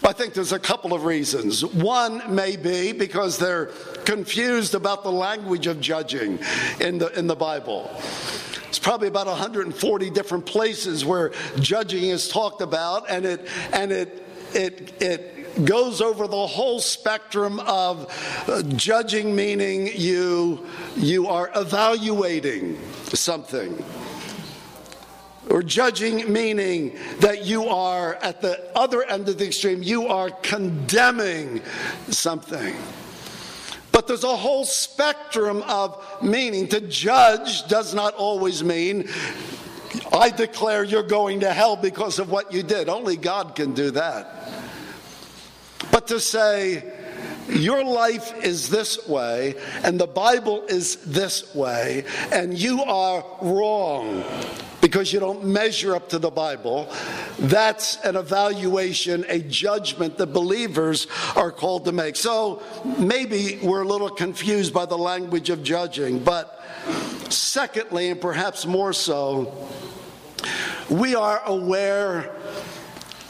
I 0.05 0.11
think 0.11 0.33
there's 0.33 0.51
a 0.51 0.59
couple 0.59 0.93
of 0.93 1.05
reasons. 1.05 1.65
One 1.65 2.33
may 2.33 2.57
be 2.57 2.91
because 2.91 3.37
they're 3.37 3.67
confused 4.05 4.75
about 4.75 5.03
the 5.03 5.11
language 5.11 5.67
of 5.67 5.79
judging 5.79 6.39
in 6.81 6.97
the, 6.97 7.17
in 7.17 7.27
the 7.27 7.35
Bible. 7.35 7.89
It's 8.73 8.79
probably 8.79 9.07
about 9.07 9.27
140 9.27 10.09
different 10.09 10.47
places 10.47 11.05
where 11.05 11.31
judging 11.59 12.05
is 12.05 12.27
talked 12.27 12.59
about, 12.59 13.07
and 13.07 13.23
it, 13.23 13.47
and 13.71 13.91
it, 13.91 14.25
it, 14.55 14.99
it 14.99 15.63
goes 15.63 16.01
over 16.01 16.25
the 16.27 16.47
whole 16.47 16.79
spectrum 16.79 17.59
of 17.59 18.11
uh, 18.47 18.63
judging, 18.63 19.35
meaning 19.35 19.91
you, 19.93 20.65
you 20.95 21.27
are 21.27 21.51
evaluating 21.55 22.79
something. 23.09 23.85
Or 25.51 25.61
judging, 25.61 26.33
meaning 26.33 26.97
that 27.19 27.45
you 27.45 27.67
are 27.67 28.15
at 28.23 28.41
the 28.41 28.71
other 28.75 29.03
end 29.03 29.29
of 29.29 29.37
the 29.37 29.45
extreme, 29.45 29.83
you 29.83 30.07
are 30.07 30.31
condemning 30.31 31.61
something. 32.09 32.75
But 33.93 34.07
there's 34.07 34.25
a 34.25 34.35
whole 34.35 34.65
spectrum 34.65 35.61
of 35.61 36.03
meaning. 36.21 36.67
To 36.69 36.81
judge 36.81 37.65
does 37.67 37.93
not 37.93 38.15
always 38.15 38.63
mean 38.63 39.07
I 40.11 40.29
declare 40.29 40.83
you're 40.83 41.03
going 41.03 41.41
to 41.41 41.53
hell 41.53 41.75
because 41.75 42.19
of 42.19 42.29
what 42.29 42.51
you 42.51 42.63
did. 42.63 42.89
Only 42.89 43.15
God 43.15 43.55
can 43.55 43.73
do 43.73 43.91
that. 43.91 44.51
But 45.91 46.07
to 46.07 46.19
say, 46.19 46.91
your 47.47 47.83
life 47.83 48.43
is 48.43 48.69
this 48.69 49.07
way, 49.07 49.55
and 49.83 49.99
the 49.99 50.07
Bible 50.07 50.63
is 50.67 50.95
this 50.97 51.53
way, 51.53 52.05
and 52.31 52.57
you 52.57 52.83
are 52.83 53.23
wrong 53.41 54.23
because 54.93 55.11
you 55.11 55.19
don't 55.19 55.43
measure 55.43 55.95
up 55.95 56.07
to 56.07 56.19
the 56.19 56.29
Bible. 56.29 56.87
That's 57.39 57.97
an 58.05 58.15
evaluation, 58.15 59.25
a 59.27 59.39
judgment 59.39 60.19
that 60.19 60.27
believers 60.27 61.07
are 61.35 61.51
called 61.51 61.85
to 61.85 61.91
make. 61.91 62.15
So 62.15 62.61
maybe 62.99 63.57
we're 63.63 63.81
a 63.81 63.87
little 63.87 64.11
confused 64.11 64.71
by 64.71 64.85
the 64.85 64.95
language 64.95 65.49
of 65.49 65.63
judging, 65.63 66.19
but 66.19 66.63
secondly, 67.29 68.11
and 68.11 68.21
perhaps 68.21 68.67
more 68.67 68.93
so, 68.93 69.67
we 70.91 71.15
are 71.15 71.41
aware 71.43 72.29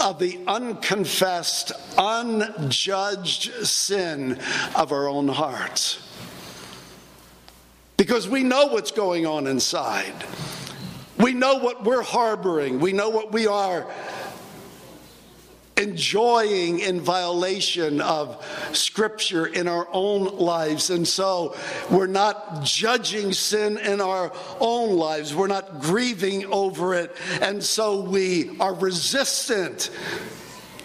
of 0.01 0.19
the 0.19 0.41
unconfessed, 0.45 1.71
unjudged 1.97 3.65
sin 3.65 4.37
of 4.75 4.91
our 4.91 5.07
own 5.07 5.29
hearts. 5.29 6.05
Because 7.95 8.27
we 8.27 8.43
know 8.43 8.65
what's 8.65 8.91
going 8.91 9.25
on 9.25 9.47
inside. 9.47 10.25
We 11.23 11.31
know 11.31 11.55
what 11.55 11.85
we're 11.85 12.01
harboring. 12.01 12.81
We 12.81 12.91
know 12.91 13.07
what 13.07 13.31
we 13.31 13.47
are 13.47 13.89
enjoying 15.77 16.79
in 16.79 16.99
violation 16.99 18.01
of 18.01 18.45
Scripture 18.73 19.45
in 19.45 19.69
our 19.69 19.87
own 19.93 20.37
lives. 20.37 20.89
And 20.89 21.07
so 21.07 21.55
we're 21.89 22.07
not 22.07 22.65
judging 22.65 23.31
sin 23.31 23.77
in 23.77 24.01
our 24.01 24.33
own 24.59 24.97
lives, 24.97 25.33
we're 25.33 25.47
not 25.47 25.79
grieving 25.79 26.45
over 26.47 26.93
it. 26.93 27.15
And 27.41 27.63
so 27.63 28.01
we 28.01 28.59
are 28.59 28.73
resistant. 28.73 29.91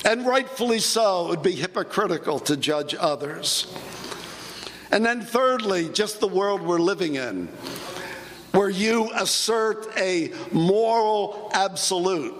And 0.04 0.24
rightfully 0.24 0.78
so, 0.78 1.26
it 1.26 1.30
would 1.30 1.42
be 1.42 1.50
hypocritical 1.50 2.38
to 2.38 2.56
judge 2.56 2.94
others. 2.94 3.66
And 4.92 5.04
then, 5.04 5.20
thirdly, 5.20 5.88
just 5.88 6.20
the 6.20 6.28
world 6.28 6.62
we're 6.62 6.78
living 6.78 7.16
in, 7.16 7.48
where 8.58 8.68
you 8.68 9.08
assert 9.14 9.86
a 9.96 10.32
moral 10.50 11.48
absolute 11.54 12.34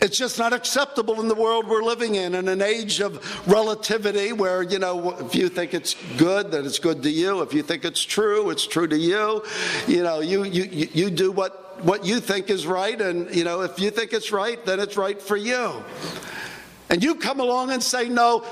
it's 0.00 0.18
just 0.18 0.38
not 0.38 0.52
acceptable 0.52 1.20
in 1.20 1.28
the 1.28 1.34
world 1.34 1.68
we're 1.68 1.84
living 1.84 2.16
in, 2.16 2.34
in 2.34 2.48
an 2.48 2.60
age 2.60 3.00
of 3.00 3.46
relativity 3.46 4.32
where, 4.32 4.62
you 4.62 4.78
know, 4.78 5.16
if 5.20 5.34
you 5.34 5.48
think 5.48 5.72
it's 5.72 5.94
good, 6.16 6.50
then 6.50 6.66
it's 6.66 6.78
good 6.78 7.02
to 7.02 7.10
you. 7.10 7.42
If 7.42 7.54
you 7.54 7.62
think 7.62 7.84
it's 7.84 8.02
true, 8.02 8.50
it's 8.50 8.66
true 8.66 8.88
to 8.88 8.98
you. 8.98 9.44
You 9.86 10.02
know, 10.02 10.20
you, 10.20 10.44
you, 10.44 10.88
you 10.92 11.10
do 11.10 11.30
what, 11.30 11.84
what 11.84 12.04
you 12.04 12.18
think 12.18 12.50
is 12.50 12.66
right, 12.66 13.00
and, 13.00 13.34
you 13.34 13.44
know, 13.44 13.60
if 13.60 13.78
you 13.78 13.90
think 13.90 14.12
it's 14.12 14.32
right, 14.32 14.64
then 14.66 14.80
it's 14.80 14.96
right 14.96 15.20
for 15.20 15.36
you. 15.36 15.82
And 16.88 17.04
you 17.04 17.14
come 17.14 17.40
along 17.40 17.70
and 17.70 17.82
say, 17.82 18.08
no, 18.08 18.44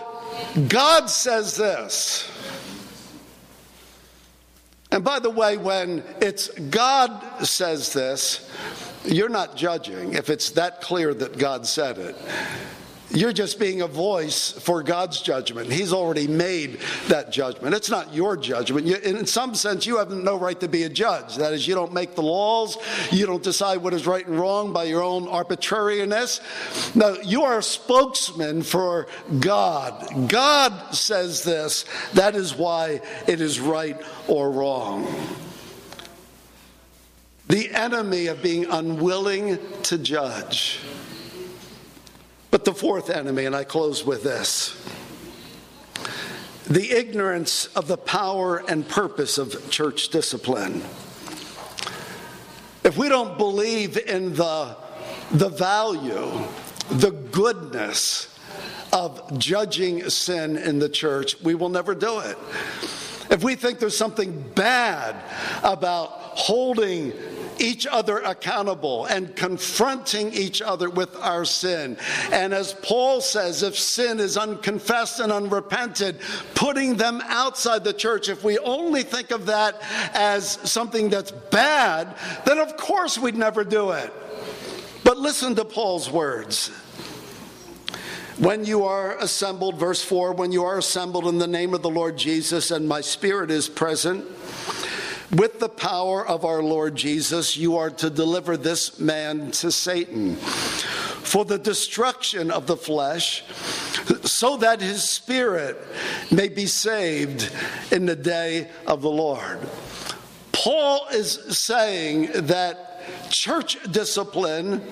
God 0.68 1.10
says 1.10 1.56
this. 1.56 2.30
And 4.90 5.04
by 5.04 5.18
the 5.18 5.30
way, 5.30 5.56
when 5.56 6.02
it's 6.20 6.48
God 6.48 7.44
says 7.44 7.92
this, 7.92 8.50
you're 9.04 9.28
not 9.28 9.56
judging 9.56 10.14
if 10.14 10.30
it's 10.30 10.50
that 10.50 10.80
clear 10.80 11.12
that 11.14 11.38
God 11.38 11.66
said 11.66 11.98
it. 11.98 12.16
You're 13.10 13.32
just 13.32 13.58
being 13.58 13.80
a 13.80 13.86
voice 13.86 14.52
for 14.52 14.82
God's 14.82 15.22
judgment. 15.22 15.72
He's 15.72 15.94
already 15.94 16.28
made 16.28 16.80
that 17.06 17.32
judgment. 17.32 17.74
It's 17.74 17.88
not 17.88 18.12
your 18.12 18.36
judgment. 18.36 18.86
You, 18.86 18.96
in 18.96 19.24
some 19.24 19.54
sense, 19.54 19.86
you 19.86 19.96
have 19.96 20.10
no 20.10 20.38
right 20.38 20.58
to 20.60 20.68
be 20.68 20.82
a 20.82 20.90
judge. 20.90 21.36
That 21.36 21.54
is, 21.54 21.66
you 21.66 21.74
don't 21.74 21.94
make 21.94 22.14
the 22.14 22.22
laws, 22.22 22.76
you 23.10 23.24
don't 23.24 23.42
decide 23.42 23.78
what 23.78 23.94
is 23.94 24.06
right 24.06 24.26
and 24.26 24.38
wrong 24.38 24.74
by 24.74 24.84
your 24.84 25.02
own 25.02 25.26
arbitrariness. 25.26 26.42
No, 26.94 27.18
you 27.22 27.44
are 27.44 27.58
a 27.58 27.62
spokesman 27.62 28.62
for 28.62 29.06
God. 29.40 30.28
God 30.28 30.94
says 30.94 31.42
this. 31.42 31.86
That 32.12 32.34
is 32.34 32.54
why 32.54 33.00
it 33.26 33.40
is 33.40 33.58
right 33.58 33.98
or 34.26 34.50
wrong 34.50 35.06
the 37.48 37.70
enemy 37.70 38.26
of 38.26 38.42
being 38.42 38.66
unwilling 38.66 39.58
to 39.82 39.96
judge. 39.96 40.80
But 42.50 42.64
the 42.64 42.72
fourth 42.72 43.10
enemy, 43.10 43.44
and 43.44 43.54
I 43.54 43.64
close 43.64 44.04
with 44.04 44.22
this 44.22 44.74
the 46.68 46.92
ignorance 46.92 47.66
of 47.76 47.88
the 47.88 47.96
power 47.96 48.62
and 48.68 48.86
purpose 48.86 49.38
of 49.38 49.70
church 49.70 50.10
discipline. 50.10 50.82
If 52.84 52.98
we 52.98 53.08
don't 53.08 53.38
believe 53.38 53.96
in 53.96 54.34
the, 54.34 54.76
the 55.30 55.48
value, 55.48 56.30
the 56.90 57.10
goodness 57.10 58.38
of 58.92 59.38
judging 59.38 60.08
sin 60.10 60.58
in 60.58 60.78
the 60.78 60.90
church, 60.90 61.40
we 61.40 61.54
will 61.54 61.70
never 61.70 61.94
do 61.94 62.20
it. 62.20 62.36
If 63.30 63.42
we 63.42 63.54
think 63.54 63.78
there's 63.78 63.96
something 63.96 64.42
bad 64.54 65.16
about 65.62 66.10
holding 66.34 67.12
each 67.60 67.86
other 67.86 68.18
accountable 68.18 69.06
and 69.06 69.34
confronting 69.36 70.32
each 70.32 70.62
other 70.62 70.90
with 70.90 71.14
our 71.16 71.44
sin. 71.44 71.96
And 72.32 72.52
as 72.52 72.74
Paul 72.74 73.20
says, 73.20 73.62
if 73.62 73.78
sin 73.78 74.20
is 74.20 74.36
unconfessed 74.36 75.20
and 75.20 75.32
unrepented, 75.32 76.20
putting 76.54 76.96
them 76.96 77.22
outside 77.26 77.84
the 77.84 77.92
church, 77.92 78.28
if 78.28 78.44
we 78.44 78.58
only 78.58 79.02
think 79.02 79.30
of 79.30 79.46
that 79.46 79.82
as 80.14 80.58
something 80.68 81.08
that's 81.08 81.30
bad, 81.30 82.16
then 82.44 82.58
of 82.58 82.76
course 82.76 83.18
we'd 83.18 83.36
never 83.36 83.64
do 83.64 83.90
it. 83.90 84.12
But 85.04 85.18
listen 85.18 85.54
to 85.56 85.64
Paul's 85.64 86.10
words. 86.10 86.70
When 88.38 88.64
you 88.64 88.84
are 88.84 89.18
assembled, 89.18 89.80
verse 89.80 90.00
4, 90.00 90.32
when 90.34 90.52
you 90.52 90.64
are 90.64 90.78
assembled 90.78 91.26
in 91.26 91.38
the 91.38 91.48
name 91.48 91.74
of 91.74 91.82
the 91.82 91.90
Lord 91.90 92.16
Jesus 92.16 92.70
and 92.70 92.86
my 92.86 93.00
spirit 93.00 93.50
is 93.50 93.68
present, 93.68 94.24
with 95.32 95.60
the 95.60 95.68
power 95.68 96.26
of 96.26 96.44
our 96.44 96.62
Lord 96.62 96.96
Jesus, 96.96 97.56
you 97.56 97.76
are 97.76 97.90
to 97.90 98.08
deliver 98.08 98.56
this 98.56 98.98
man 98.98 99.50
to 99.52 99.70
Satan 99.70 100.36
for 100.36 101.44
the 101.44 101.58
destruction 101.58 102.50
of 102.50 102.66
the 102.66 102.76
flesh, 102.76 103.44
so 104.22 104.56
that 104.56 104.80
his 104.80 105.04
spirit 105.04 105.76
may 106.30 106.48
be 106.48 106.64
saved 106.64 107.52
in 107.92 108.06
the 108.06 108.16
day 108.16 108.70
of 108.86 109.02
the 109.02 109.10
Lord. 109.10 109.58
Paul 110.52 111.06
is 111.12 111.32
saying 111.56 112.30
that 112.46 113.30
church 113.30 113.76
discipline 113.92 114.82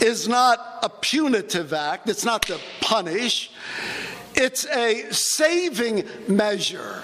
is 0.00 0.26
not 0.26 0.78
a 0.82 0.88
punitive 0.88 1.74
act, 1.74 2.08
it's 2.08 2.24
not 2.24 2.42
to 2.42 2.58
punish, 2.80 3.50
it's 4.34 4.66
a 4.66 5.10
saving 5.12 6.04
measure 6.28 7.02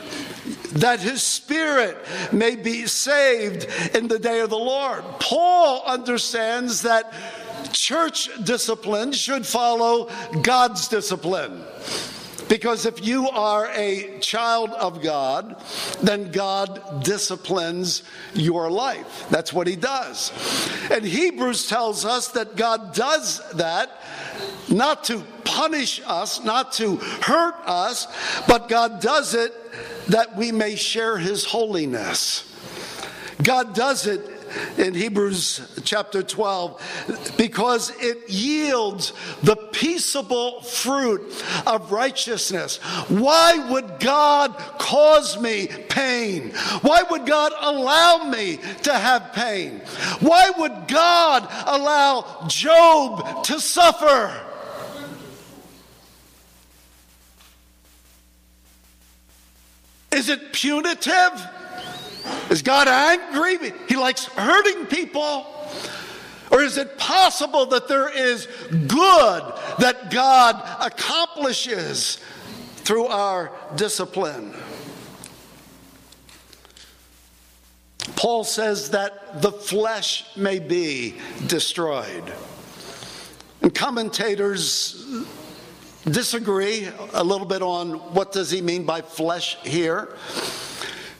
that 0.74 1.00
his 1.00 1.22
spirit 1.22 1.96
may 2.32 2.56
be 2.56 2.86
saved 2.86 3.66
in 3.94 4.08
the 4.08 4.18
day 4.18 4.40
of 4.40 4.50
the 4.50 4.58
Lord. 4.58 5.02
Paul 5.20 5.82
understands 5.86 6.82
that 6.82 7.12
church 7.72 8.28
discipline 8.44 9.12
should 9.12 9.46
follow 9.46 10.10
God's 10.42 10.88
discipline. 10.88 11.64
Because 12.48 12.84
if 12.84 13.04
you 13.04 13.30
are 13.30 13.70
a 13.72 14.18
child 14.18 14.70
of 14.72 15.02
God, 15.02 15.56
then 16.02 16.30
God 16.30 17.02
disciplines 17.02 18.02
your 18.34 18.70
life. 18.70 19.26
That's 19.30 19.54
what 19.54 19.66
He 19.66 19.76
does. 19.76 20.32
And 20.90 21.02
Hebrews 21.02 21.66
tells 21.66 22.04
us 22.04 22.28
that 22.32 22.56
God 22.56 22.92
does 22.92 23.40
that 23.52 23.90
not 24.68 25.04
to 25.04 25.22
punish 25.44 26.02
us, 26.04 26.44
not 26.44 26.72
to 26.74 26.96
hurt 26.96 27.54
us, 27.64 28.06
but 28.46 28.68
God 28.68 29.00
does 29.00 29.34
it 29.34 29.54
that 30.08 30.36
we 30.36 30.52
may 30.52 30.76
share 30.76 31.18
his 31.18 31.44
holiness. 31.44 32.48
God 33.42 33.74
does 33.74 34.06
it 34.06 34.20
in 34.76 34.94
Hebrews 34.94 35.80
chapter 35.84 36.22
12 36.22 37.34
because 37.36 37.92
it 38.00 38.28
yields 38.28 39.12
the 39.42 39.56
peaceable 39.56 40.62
fruit 40.62 41.44
of 41.66 41.92
righteousness. 41.92 42.76
Why 43.08 43.66
would 43.70 44.00
God 44.00 44.56
cause 44.78 45.40
me 45.40 45.68
pain? 45.88 46.50
Why 46.82 47.02
would 47.10 47.26
God 47.26 47.52
allow 47.58 48.24
me 48.30 48.58
to 48.82 48.92
have 48.92 49.32
pain? 49.32 49.80
Why 50.20 50.50
would 50.58 50.88
God 50.88 51.48
allow 51.66 52.44
Job 52.48 53.44
to 53.44 53.60
suffer? 53.60 54.51
Is 60.12 60.28
it 60.28 60.52
punitive? 60.52 61.46
Is 62.50 62.62
God 62.62 62.88
angry? 62.88 63.72
He 63.88 63.96
likes 63.96 64.26
hurting 64.26 64.86
people. 64.86 65.46
Or 66.50 66.60
is 66.60 66.76
it 66.76 66.98
possible 66.98 67.66
that 67.66 67.88
there 67.88 68.10
is 68.14 68.46
good 68.70 69.42
that 69.78 70.10
God 70.10 70.62
accomplishes 70.80 72.18
through 72.76 73.06
our 73.06 73.50
discipline? 73.74 74.54
Paul 78.16 78.44
says 78.44 78.90
that 78.90 79.40
the 79.40 79.50
flesh 79.50 80.24
may 80.36 80.58
be 80.58 81.14
destroyed. 81.46 82.32
And 83.62 83.74
commentators 83.74 85.06
disagree 86.10 86.88
a 87.14 87.22
little 87.22 87.46
bit 87.46 87.62
on 87.62 87.94
what 88.14 88.32
does 88.32 88.50
he 88.50 88.60
mean 88.60 88.84
by 88.84 89.00
flesh 89.00 89.56
here. 89.62 90.16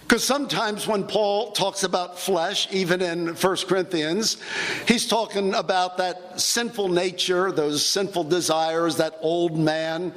Because 0.02 0.24
sometimes 0.24 0.86
when 0.86 1.04
Paul 1.04 1.52
talks 1.52 1.84
about 1.84 2.18
flesh, 2.18 2.68
even 2.70 3.00
in 3.00 3.28
1 3.28 3.56
Corinthians, 3.66 4.36
he's 4.86 5.08
talking 5.08 5.54
about 5.54 5.96
that 5.96 6.40
sinful 6.40 6.88
nature, 6.88 7.50
those 7.52 7.84
sinful 7.84 8.24
desires, 8.24 8.96
that 8.96 9.16
old 9.20 9.58
man. 9.58 10.12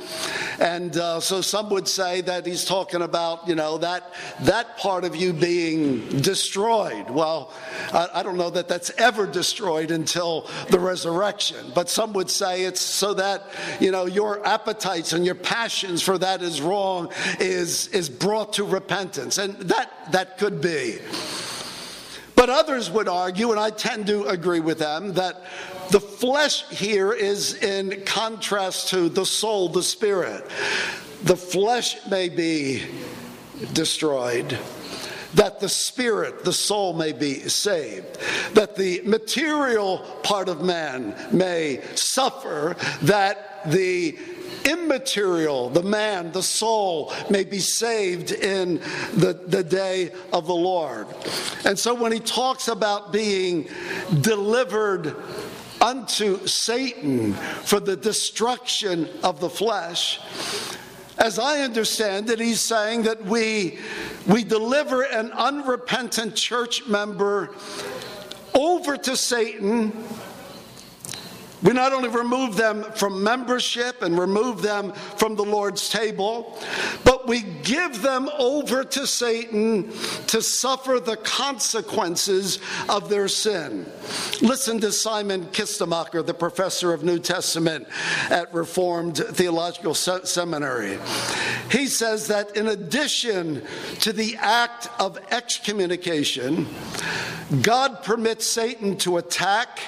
And 0.60 0.98
uh, 0.98 1.19
so 1.19 1.41
some 1.41 1.69
would 1.69 1.88
say 1.88 2.21
that 2.21 2.45
he's 2.45 2.65
talking 2.65 3.04
about, 3.04 3.48
you 3.48 3.56
know, 3.56 3.78
that, 3.78 4.13
that 4.41 4.78
part 4.78 5.06
of 5.06 5.15
you 5.15 5.32
being 5.32 6.08
destroyed. 6.21 7.10
Well, 7.10 7.54
I, 7.93 8.10
I 8.15 8.24
don't 8.24 8.38
know 8.38 8.50
that 8.50 8.67
that's 8.67 8.89
ever 8.98 9.26
destroyed 9.26 9.91
until 9.91 10.50
the 10.69 10.80
resurrection. 10.80 11.71
But 11.74 11.89
some 11.89 12.13
would 12.13 12.30
say 12.30 12.63
it's 12.63 12.82
so 12.82 13.13
that, 13.13 13.43
you 13.80 13.91
know, 13.91 14.06
your 14.06 14.45
appetites 14.45 15.13
and 15.13 15.26
your 15.26 15.36
passions 15.36 16.02
for 16.02 16.17
that 16.17 16.41
is 16.41 16.62
wrong 16.62 17.12
is, 17.39 17.88
is 17.89 18.10
brought 18.10 18.54
to 18.54 18.63
repentance. 18.63 19.38
And 19.38 19.56
that 19.75 20.11
that, 20.11 20.38
could 20.38 20.61
be. 20.61 20.97
But 22.35 22.49
others 22.49 22.91
would 22.91 23.07
argue, 23.07 23.51
and 23.51 23.59
I 23.59 23.69
tend 23.69 24.07
to 24.07 24.25
agree 24.25 24.59
with 24.59 24.79
them, 24.79 25.13
that 25.13 25.41
the 25.89 25.99
flesh 25.99 26.67
here 26.69 27.13
is 27.13 27.55
in 27.55 28.03
contrast 28.05 28.89
to 28.89 29.09
the 29.09 29.25
soul, 29.25 29.69
the 29.69 29.83
spirit. 29.83 30.45
The 31.23 31.38
flesh 31.38 31.97
may 32.09 32.29
be 32.29 32.83
destroyed, 33.73 34.57
that 35.35 35.59
the 35.59 35.69
spirit, 35.69 36.43
the 36.43 36.53
soul 36.53 36.93
may 36.93 37.13
be 37.13 37.35
saved, 37.35 38.19
that 38.53 38.75
the 38.75 39.01
material 39.05 39.99
part 40.23 40.49
of 40.49 40.61
man 40.61 41.15
may 41.31 41.81
suffer, 41.95 42.75
that 43.03 43.71
the 43.71 44.17
immaterial, 44.65 45.69
the 45.69 45.84
man, 45.84 46.31
the 46.31 46.43
soul, 46.43 47.13
may 47.29 47.43
be 47.43 47.60
saved 47.60 48.31
in 48.31 48.79
the, 49.13 49.39
the 49.47 49.63
day 49.63 50.12
of 50.34 50.47
the 50.47 50.55
Lord. 50.55 51.08
And 51.65 51.77
so 51.77 51.93
when 51.93 52.12
he 52.12 52.19
talks 52.19 52.67
about 52.67 53.12
being 53.12 53.69
delivered 54.21 55.15
unto 55.81 56.45
Satan 56.47 57.34
for 57.34 57.79
the 57.79 57.95
destruction 57.95 59.10
of 59.23 59.39
the 59.39 59.49
flesh, 59.49 60.19
as 61.17 61.39
I 61.39 61.62
understand 61.62 62.29
it, 62.29 62.39
he's 62.39 62.62
saying 62.62 63.03
that 63.03 63.23
we, 63.23 63.79
we 64.27 64.43
deliver 64.43 65.03
an 65.03 65.31
unrepentant 65.31 66.36
church 66.36 66.86
member 66.88 67.51
over 68.53 68.97
to 68.97 69.15
Satan 69.15 69.91
we 71.65 71.73
not 71.73 71.93
only 71.93 72.10
remove 72.10 72.56
them 72.58 72.84
from 72.93 73.23
membership 73.23 74.04
and 74.04 74.19
remove 74.19 74.62
them 74.62 74.93
from 75.17 75.36
the 75.36 75.43
Lord's 75.43 75.89
table, 75.89 76.62
but 77.04 77.28
we 77.28 77.41
give 77.41 78.04
them 78.04 78.30
over 78.38 78.84
to 78.84 79.08
Satan 79.08 79.91
to 80.28 80.43
suffer 80.43 80.99
the 80.99 81.17
consequences 81.17 82.60
of 82.88 83.10
their 83.10 83.28
sin. 83.28 83.88
Listen 84.43 84.80
to 84.82 84.91
Simon 84.91 85.45
Kistemaker, 85.47 86.23
the 86.23 86.36
professor 86.36 86.93
of 86.93 87.04
New 87.04 87.17
Testament 87.17 87.88
at 88.30 88.54
Reformed 88.54 89.17
Theological 89.17 89.95
Seminary. 89.95 90.99
He 91.71 91.88
says 91.88 92.28
that 92.28 92.56
in 92.56 92.67
addition 92.67 93.63
to 94.01 94.13
the 94.13 94.36
act 94.38 94.88
of 94.99 95.17
excommunication, 95.32 96.67
God 97.63 98.04
permits 98.04 98.45
Satan 98.45 98.97
to 98.97 99.17
attack 99.17 99.80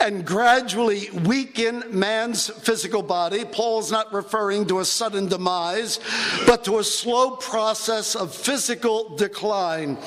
and 0.00 0.24
gradually 0.24 1.10
weaken 1.24 1.84
man's 1.90 2.48
physical 2.48 3.02
body. 3.02 3.44
Paul's 3.44 3.90
not 3.90 4.12
referring 4.12 4.66
to 4.66 4.80
a 4.80 4.84
sudden 4.84 5.26
demise, 5.26 6.00
but 6.46 6.64
to 6.64 6.78
a 6.78 6.84
slow 6.84 7.36
process 7.36 8.14
of 8.14 8.34
physical 8.34 9.16
decline. 9.16 9.98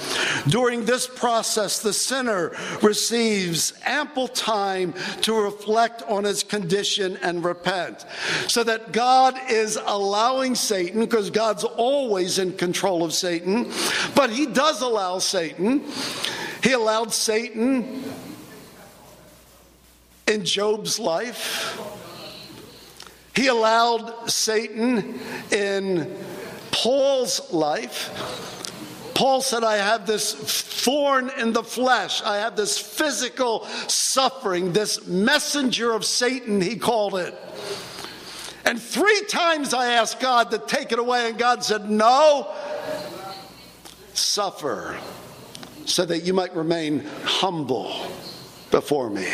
During 0.48 0.86
this 0.86 1.08
process, 1.08 1.80
the 1.82 1.94
sinner 1.94 2.56
receives 2.82 3.74
ample 3.86 4.28
time 4.28 4.94
to 5.22 5.40
reflect 5.40 6.04
on 6.04 6.24
his 6.24 6.44
condition 6.44 7.18
and 7.22 7.44
repent. 7.44 8.06
So 8.48 8.64
that 8.64 8.92
God 8.92 9.38
is 9.50 9.78
allowing 9.86 10.56
Satan, 10.56 11.02
because 11.02 11.30
God's 11.30 11.64
always 11.64 12.40
in 12.40 12.54
control 12.54 13.04
of 13.04 13.14
Satan, 13.14 13.72
but 14.16 14.30
he 14.30 14.46
does 14.46 14.82
allow 14.82 15.20
Satan. 15.20 15.84
He 16.64 16.74
allowed 16.74 17.12
Satan 17.12 18.04
in 20.32 20.46
Job's 20.46 20.98
life. 20.98 21.78
He 23.36 23.48
allowed 23.48 24.30
Satan 24.30 25.20
in 25.52 26.16
Paul's 26.72 27.52
life. 27.52 28.10
Paul 29.14 29.42
said, 29.42 29.64
I 29.64 29.76
have 29.76 30.08
this 30.08 30.34
thorn 30.34 31.30
in 31.38 31.54
the 31.54 31.64
flesh. 31.64 32.22
I 32.24 32.38
have 32.38 32.56
this 32.56 32.78
physical 32.78 33.66
suffering, 33.88 34.74
this 34.74 35.06
messenger 35.06 35.92
of 35.92 36.06
Satan, 36.06 36.62
he 36.62 36.78
called 36.78 37.16
it. 37.16 37.38
And 38.66 38.82
three 38.82 39.24
times 39.28 39.74
I 39.74 39.94
asked 39.94 40.20
God 40.20 40.52
to 40.52 40.58
take 40.58 40.92
it 40.92 41.00
away, 41.00 41.30
and 41.30 41.38
God 41.38 41.64
said, 41.64 41.90
No, 41.90 42.54
suffer 44.14 44.98
so 45.86 46.06
that 46.06 46.24
you 46.24 46.34
might 46.34 46.56
remain 46.56 47.04
humble 47.24 47.92
before 48.72 49.10
me. 49.10 49.28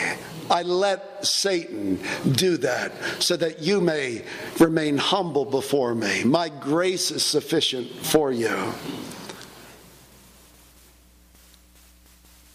I 0.49 0.61
let 0.61 1.25
Satan 1.25 1.99
do 2.31 2.57
that 2.57 2.93
so 3.19 3.35
that 3.38 3.59
you 3.61 3.81
may 3.81 4.23
remain 4.59 4.97
humble 4.97 5.45
before 5.45 5.93
me. 5.93 6.23
My 6.23 6.49
grace 6.49 7.11
is 7.11 7.25
sufficient 7.25 7.89
for 7.91 8.31
you. 8.31 8.73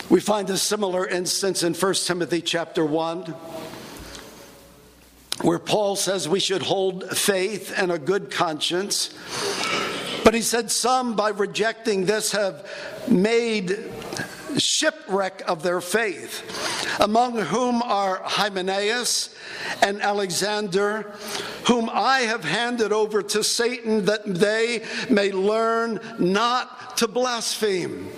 We 0.08 0.20
find 0.20 0.50
a 0.50 0.58
similar 0.58 1.06
instance 1.06 1.62
in 1.62 1.74
1 1.74 1.94
Timothy 1.94 2.42
chapter 2.42 2.84
1 2.84 3.34
where 5.42 5.58
Paul 5.58 5.96
says 5.96 6.28
we 6.28 6.40
should 6.40 6.62
hold 6.62 7.08
faith 7.16 7.72
and 7.76 7.90
a 7.90 7.98
good 7.98 8.30
conscience. 8.30 9.14
But 10.24 10.34
he 10.34 10.42
said 10.42 10.70
some, 10.70 11.16
by 11.16 11.30
rejecting 11.30 12.04
this, 12.04 12.32
have 12.32 12.68
made 13.08 13.91
shipwreck 14.58 15.42
of 15.48 15.62
their 15.62 15.80
faith, 15.80 16.98
among 17.00 17.36
whom 17.36 17.82
are 17.82 18.20
Hymenaeus 18.24 19.34
and 19.80 20.00
Alexander, 20.02 21.12
whom 21.66 21.90
I 21.92 22.20
have 22.20 22.44
handed 22.44 22.92
over 22.92 23.22
to 23.22 23.44
Satan 23.44 24.04
that 24.06 24.24
they 24.24 24.84
may 25.10 25.32
learn 25.32 26.00
not 26.18 26.96
to 26.98 27.08
blaspheme. 27.08 28.10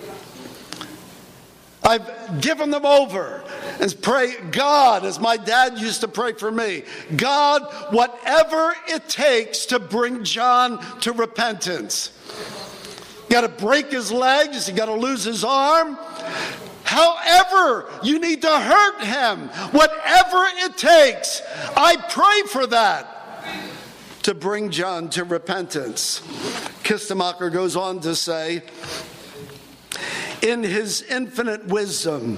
I've 1.83 2.41
given 2.41 2.71
them 2.71 2.85
over 2.85 3.43
and 3.79 4.01
pray, 4.01 4.33
God, 4.51 5.05
as 5.05 5.19
my 5.19 5.37
dad 5.37 5.77
used 5.77 6.01
to 6.01 6.07
pray 6.07 6.33
for 6.33 6.49
me, 6.49 6.83
God, 7.15 7.61
whatever 7.93 8.73
it 8.87 9.07
takes 9.07 9.67
to 9.67 9.77
bring 9.77 10.23
John 10.23 10.79
to 11.01 11.11
repentance. 11.11 12.11
Got 13.29 13.41
to 13.41 13.49
break 13.49 13.91
his 13.91 14.11
legs, 14.11 14.67
you 14.67 14.75
got 14.75 14.85
to 14.85 14.93
lose 14.93 15.23
his 15.23 15.43
arm. 15.43 15.97
However, 16.83 17.89
you 18.03 18.19
need 18.19 18.43
to 18.43 18.59
hurt 18.59 19.03
him, 19.03 19.49
whatever 19.71 20.45
it 20.57 20.77
takes. 20.77 21.41
I 21.75 21.97
pray 22.09 22.47
for 22.47 22.67
that 22.67 23.11
to 24.23 24.33
bring 24.33 24.69
John 24.69 25.09
to 25.09 25.23
repentance. 25.23 26.21
Kistemaker 26.83 27.51
goes 27.51 27.75
on 27.75 27.99
to 28.01 28.15
say, 28.15 28.61
in 30.41 30.63
his 30.63 31.01
infinite 31.01 31.65
wisdom, 31.67 32.37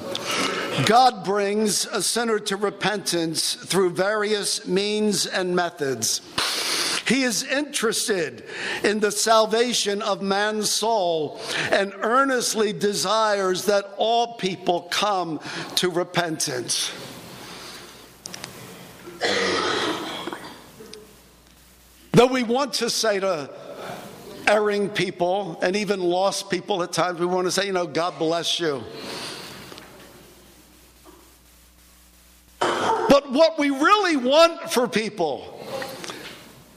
God 0.85 1.25
brings 1.25 1.85
a 1.85 2.01
sinner 2.01 2.39
to 2.39 2.55
repentance 2.55 3.53
through 3.53 3.91
various 3.91 4.65
means 4.65 5.25
and 5.25 5.55
methods. 5.55 6.21
He 7.07 7.23
is 7.23 7.43
interested 7.43 8.43
in 8.83 8.99
the 8.99 9.11
salvation 9.11 10.01
of 10.01 10.21
man's 10.21 10.69
soul 10.69 11.39
and 11.71 11.93
earnestly 12.01 12.73
desires 12.73 13.65
that 13.65 13.85
all 13.97 14.33
people 14.33 14.81
come 14.91 15.39
to 15.75 15.89
repentance. 15.89 16.91
Though 22.11 22.27
we 22.27 22.43
want 22.43 22.73
to 22.73 22.89
say 22.89 23.21
to 23.21 23.51
erring 24.45 24.89
people 24.89 25.59
and 25.61 25.77
even 25.77 26.01
lost 26.01 26.49
people 26.49 26.83
at 26.83 26.91
times, 26.91 27.21
we 27.21 27.25
want 27.25 27.47
to 27.47 27.51
say, 27.51 27.67
you 27.67 27.71
know, 27.71 27.87
God 27.87 28.19
bless 28.19 28.59
you. 28.59 28.83
But 32.59 33.31
what 33.31 33.57
we 33.57 33.69
really 33.69 34.17
want 34.17 34.71
for 34.71 34.89
people 34.89 35.56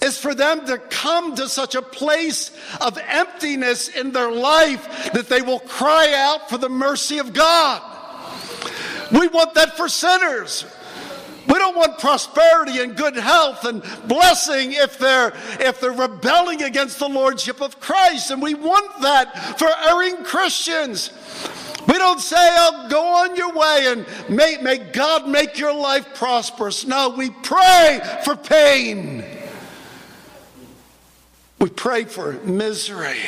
is 0.03 0.19
for 0.19 0.35
them 0.35 0.67
to 0.67 0.79
come 0.79 1.35
to 1.37 1.49
such 1.49 1.75
a 1.75 1.83
place 1.83 2.51
of 2.81 2.99
emptiness 2.99 3.89
in 3.89 4.13
their 4.13 4.31
life 4.31 5.13
that 5.13 5.29
they 5.29 5.43
will 5.43 5.61
cry 5.61 6.13
out 6.15 6.49
for 6.49 6.59
the 6.59 6.69
mercy 6.69 7.19
of 7.19 7.33
God. 7.33 7.83
We 9.13 9.29
want 9.29 9.55
that 9.55 9.77
for 9.77 9.89
sinners. 9.89 10.65
We 11.47 11.55
don't 11.55 11.77
want 11.77 11.99
prosperity 11.99 12.79
and 12.79 12.97
good 12.97 13.17
health 13.17 13.65
and 13.65 13.83
blessing 14.07 14.73
if 14.73 14.99
they're 14.99 15.33
if 15.59 15.81
they're 15.81 15.91
rebelling 15.91 16.63
against 16.63 16.99
the 17.01 17.09
lordship 17.09 17.61
of 17.61 17.81
Christ 17.81 18.31
and 18.31 18.41
we 18.41 18.55
want 18.55 19.01
that 19.01 19.59
for 19.59 19.69
erring 19.89 20.23
Christians. 20.23 21.11
We 21.89 21.95
don't 21.95 22.21
say, 22.21 22.37
oh, 22.37 22.87
go 22.89 23.03
on 23.03 23.35
your 23.35 23.53
way 23.53 23.87
and 23.89 24.07
may, 24.29 24.59
may 24.63 24.79
God 24.79 25.27
make 25.27 25.59
your 25.59 25.75
life 25.75 26.15
prosperous. 26.15 26.87
No, 26.87 27.09
we 27.09 27.31
pray 27.31 28.01
for 28.23 28.37
pain. 28.37 29.25
We 31.61 31.69
pray 31.69 32.05
for 32.05 32.33
misery. 32.45 33.19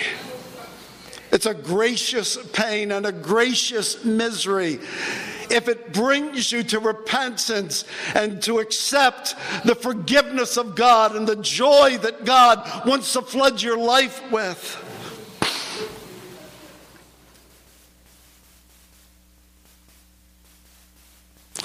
It's 1.31 1.45
a 1.45 1.53
gracious 1.53 2.39
pain 2.53 2.91
and 2.93 3.05
a 3.05 3.13
gracious 3.13 4.05
misery 4.05 4.81
if 5.51 5.69
it 5.69 5.93
brings 5.93 6.51
you 6.51 6.63
to 6.63 6.79
repentance 6.79 7.85
and 8.15 8.41
to 8.43 8.59
accept 8.59 9.35
the 9.67 9.75
forgiveness 9.75 10.57
of 10.57 10.75
God 10.75 11.15
and 11.15 11.27
the 11.27 11.37
joy 11.37 11.99
that 11.99 12.25
God 12.25 12.87
wants 12.87 13.13
to 13.13 13.21
flood 13.21 13.61
your 13.61 13.77
life 13.77 14.23
with. 14.33 14.79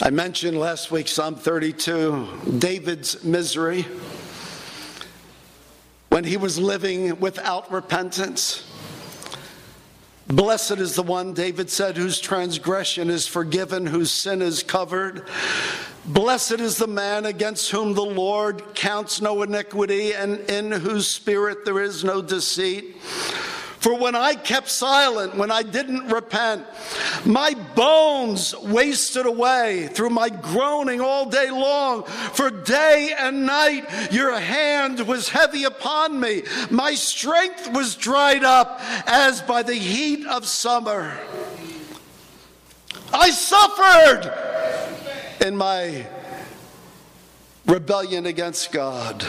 I 0.01 0.09
mentioned 0.09 0.59
last 0.59 0.91
week 0.91 1.07
Psalm 1.07 1.36
32, 1.36 2.57
David's 2.59 3.24
misery 3.24 3.86
when 6.18 6.24
he 6.24 6.36
was 6.36 6.57
living 6.57 7.20
without 7.20 7.72
repentance. 7.72 8.68
Blessed 10.26 10.80
is 10.80 10.95
the 10.95 11.03
one, 11.03 11.32
David 11.32 11.70
said, 11.70 11.95
whose 11.95 12.20
transgression 12.20 13.11
is 13.11 13.28
forgiven, 13.28 13.86
whose 13.86 14.09
sin 14.09 14.41
is 14.41 14.63
covered. 14.63 15.28
Blessed 16.05 16.59
is 16.59 16.78
the 16.78 16.88
man 16.88 17.28
against 17.28 17.70
whom 17.70 17.93
the 17.93 18.01
Lord 18.01 18.63
counts 18.74 19.22
no 19.22 19.43
iniquity 19.43 20.15
and 20.15 20.39
in 20.49 20.72
whose 20.72 21.07
spirit 21.07 21.65
there 21.65 21.80
is 21.80 22.03
no 22.03 22.24
deceit. 22.24 22.97
For 22.99 23.95
when 23.95 24.15
I 24.15 24.34
kept 24.34 24.72
silent, 24.72 25.36
when 25.36 25.51
I 25.51 25.61
didn't 25.61 26.07
repent, 26.07 26.65
my 27.26 27.53
bones 27.78 28.55
wasted 28.57 29.28
away 29.28 29.88
through 29.93 30.09
my 30.09 30.30
groaning 30.30 30.99
all 30.99 31.30
day 31.30 31.51
long. 31.51 32.03
For 32.03 32.49
day 32.49 33.13
and 33.17 33.45
night 33.45 34.11
your 34.11 34.38
hand 34.38 34.99
was 35.01 35.30
heavy 35.30 35.63
upon 35.63 36.19
me. 36.19 36.41
My 36.71 36.95
strength 36.95 37.71
was 37.71 37.95
dried 37.95 38.43
up 38.43 38.82
as 39.05 39.41
by 39.43 39.61
the 39.61 39.75
heat 39.75 40.25
of 40.25 40.47
summer. 40.47 41.15
I 43.13 43.30
suffered 43.30 44.34
in 45.45 45.55
my 45.55 46.07
rebellion 47.67 48.25
against 48.25 48.71
God. 48.71 49.23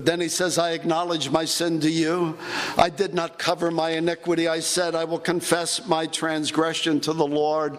But 0.00 0.06
then 0.06 0.22
he 0.22 0.30
says, 0.30 0.56
I 0.56 0.70
acknowledge 0.70 1.28
my 1.28 1.44
sin 1.44 1.78
to 1.80 1.90
you. 1.90 2.38
I 2.78 2.88
did 2.88 3.12
not 3.12 3.38
cover 3.38 3.70
my 3.70 3.90
iniquity. 3.90 4.48
I 4.48 4.60
said, 4.60 4.94
I 4.94 5.04
will 5.04 5.18
confess 5.18 5.86
my 5.86 6.06
transgression 6.06 7.00
to 7.00 7.12
the 7.12 7.26
Lord. 7.26 7.76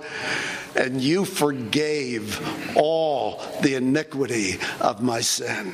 And 0.75 1.01
you 1.01 1.25
forgave 1.25 2.77
all 2.77 3.41
the 3.63 3.73
iniquity 3.73 4.59
of 4.79 5.01
my 5.01 5.21
sin. 5.21 5.73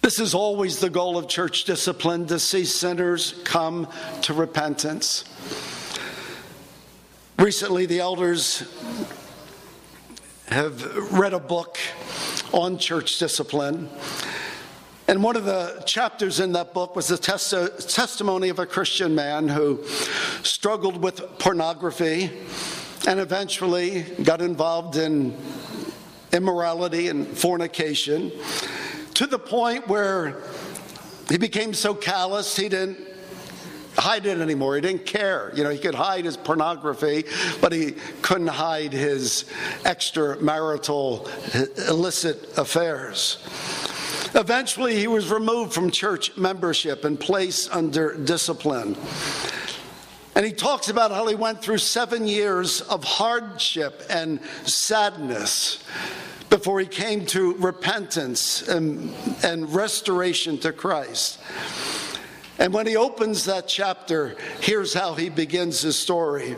This 0.00 0.20
is 0.20 0.32
always 0.32 0.78
the 0.78 0.88
goal 0.88 1.18
of 1.18 1.28
church 1.28 1.64
discipline 1.64 2.28
to 2.28 2.38
see 2.38 2.64
sinners 2.64 3.34
come 3.44 3.88
to 4.22 4.32
repentance. 4.32 5.26
Recently, 7.38 7.84
the 7.84 8.00
elders 8.00 8.66
have 10.46 11.12
read 11.12 11.34
a 11.34 11.38
book 11.38 11.76
on 12.52 12.78
church 12.78 13.18
discipline. 13.18 13.88
And 15.08 15.22
one 15.22 15.36
of 15.36 15.44
the 15.44 15.82
chapters 15.86 16.38
in 16.38 16.52
that 16.52 16.72
book 16.72 16.94
was 16.94 17.08
the 17.08 17.16
testimony 17.16 18.48
of 18.48 18.58
a 18.58 18.66
Christian 18.66 19.14
man 19.14 19.48
who 19.48 19.84
struggled 20.42 21.02
with 21.02 21.38
pornography 21.38 22.30
and 23.08 23.18
eventually 23.18 24.02
got 24.22 24.40
involved 24.40 24.96
in 24.96 25.36
immorality 26.32 27.08
and 27.08 27.26
fornication 27.26 28.30
to 29.14 29.26
the 29.26 29.38
point 29.38 29.88
where 29.88 30.42
he 31.28 31.38
became 31.38 31.74
so 31.74 31.92
callous 31.92 32.56
he 32.56 32.68
didn't 32.68 33.09
hide 34.00 34.26
it 34.26 34.40
anymore. 34.40 34.74
He 34.74 34.80
didn't 34.80 35.06
care. 35.06 35.52
You 35.54 35.64
know, 35.64 35.70
he 35.70 35.78
could 35.78 35.94
hide 35.94 36.24
his 36.24 36.36
pornography, 36.36 37.24
but 37.60 37.72
he 37.72 37.92
couldn't 38.22 38.48
hide 38.48 38.92
his 38.92 39.44
extramarital 39.84 41.88
illicit 41.88 42.58
affairs. 42.58 43.38
Eventually, 44.34 44.96
he 44.96 45.06
was 45.06 45.30
removed 45.30 45.72
from 45.72 45.90
church 45.90 46.36
membership 46.36 47.04
and 47.04 47.18
placed 47.18 47.74
under 47.74 48.16
discipline. 48.16 48.96
And 50.34 50.46
he 50.46 50.52
talks 50.52 50.88
about 50.88 51.10
how 51.10 51.26
he 51.26 51.34
went 51.34 51.60
through 51.60 51.78
seven 51.78 52.26
years 52.26 52.80
of 52.82 53.02
hardship 53.02 54.02
and 54.08 54.40
sadness 54.64 55.82
before 56.48 56.80
he 56.80 56.86
came 56.86 57.26
to 57.26 57.54
repentance 57.54 58.66
and, 58.68 59.12
and 59.42 59.72
restoration 59.74 60.58
to 60.58 60.72
Christ. 60.72 61.40
And 62.60 62.74
when 62.74 62.86
he 62.86 62.94
opens 62.94 63.46
that 63.46 63.66
chapter, 63.66 64.36
here's 64.60 64.92
how 64.92 65.14
he 65.14 65.30
begins 65.30 65.80
his 65.80 65.96
story. 65.96 66.56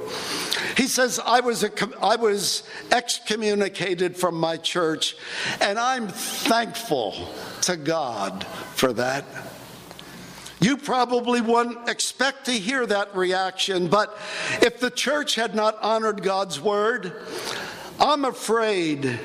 He 0.77 0.89
says, 0.89 1.21
I 1.25 1.39
was, 1.39 1.63
a, 1.63 1.71
I 2.03 2.17
was 2.17 2.65
excommunicated 2.91 4.17
from 4.17 4.35
my 4.35 4.57
church, 4.57 5.17
and 5.61 5.79
I'm 5.79 6.09
thankful 6.09 7.15
to 7.63 7.77
God 7.77 8.43
for 8.75 8.93
that. 8.95 9.25
You 10.61 10.77
probably 10.77 11.41
wouldn't 11.41 11.89
expect 11.89 12.47
to 12.47 12.53
hear 12.53 12.85
that 12.85 13.15
reaction, 13.15 13.87
but 13.87 14.19
if 14.61 14.81
the 14.81 14.91
church 14.91 15.37
had 15.37 15.55
not 15.55 15.81
honored 15.83 16.25
God's 16.25 16.61
word, 16.61 17.13
I'm 18.01 18.25
afraid 18.25 19.21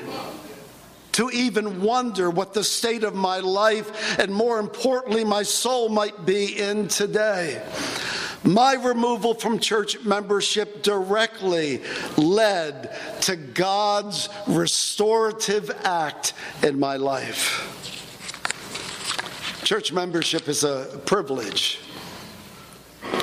to 1.18 1.28
even 1.30 1.82
wonder 1.82 2.30
what 2.30 2.54
the 2.54 2.62
state 2.62 3.02
of 3.02 3.12
my 3.12 3.40
life 3.40 4.20
and 4.20 4.32
more 4.32 4.60
importantly, 4.60 5.24
my 5.24 5.42
soul 5.42 5.88
might 5.88 6.24
be 6.24 6.56
in 6.56 6.86
today. 6.86 7.60
My 8.44 8.74
removal 8.74 9.34
from 9.34 9.58
church 9.58 10.04
membership 10.04 10.84
directly 10.84 11.82
led 12.16 12.96
to 13.22 13.34
God's 13.34 14.28
restorative 14.46 15.72
act 15.82 16.34
in 16.62 16.78
my 16.78 16.94
life. 16.94 17.74
Church 19.64 19.92
membership 19.92 20.46
is 20.46 20.62
a 20.62 21.00
privilege 21.04 21.80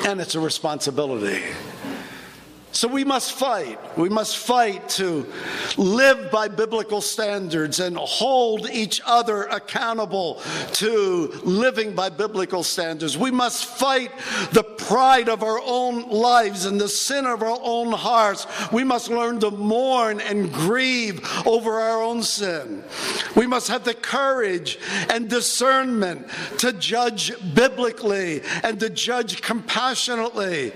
and 0.06 0.20
it's 0.20 0.36
a 0.36 0.40
responsibility. 0.42 1.42
So 2.76 2.90
we 2.90 3.06
must 3.06 3.32
fight. 3.32 3.80
We 3.98 4.10
must 4.10 4.38
fight 4.38 4.90
to 4.90 5.26
live 5.78 6.30
by 6.30 6.50
biblical 6.50 7.00
standards 7.00 7.80
and 7.80 7.96
hold 7.96 8.70
each 8.70 9.02
other 9.06 9.44
accountable 9.44 10.42
to 10.74 11.40
living 11.46 11.96
by 11.96 12.10
biblical 12.10 12.64
standards. 12.64 13.18
We 13.18 13.32
must 13.32 13.66
fight 13.66 14.12
the 14.52 14.64
pride 14.64 15.30
of 15.30 15.42
our 15.42 15.62
own 15.64 16.10
lives 16.10 16.66
and 16.66 16.80
the 16.80 16.90
sin 16.90 17.26
of 17.26 17.42
our 17.42 17.58
own 17.62 17.94
hearts. 17.94 18.46
We 18.74 18.84
must 18.84 19.10
learn 19.10 19.40
to 19.40 19.52
mourn 19.52 20.20
and 20.20 20.52
grieve 20.52 21.26
over 21.48 21.80
our 21.80 22.04
own 22.04 22.24
sin. 22.24 22.84
We 23.38 23.48
must 23.48 23.70
have 23.70 23.86
the 23.86 23.94
courage 23.94 24.80
and 25.10 25.30
discernment 25.30 26.28
to 26.58 26.74
judge 26.74 27.32
biblically 27.54 28.42
and 28.64 28.82
to 28.82 28.90
judge 28.90 29.42
compassionately. 29.42 30.74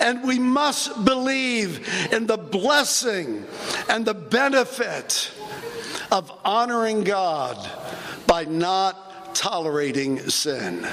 And 0.00 0.22
we 0.22 0.38
must 0.38 1.04
believe 1.04 1.39
believe 1.40 2.12
in 2.12 2.26
the 2.26 2.36
blessing 2.36 3.44
and 3.88 4.04
the 4.04 4.12
benefit 4.14 5.32
of 6.12 6.30
honoring 6.44 7.02
God 7.02 7.56
by 8.26 8.44
not 8.44 9.34
tolerating 9.34 10.18
sin. 10.28 10.86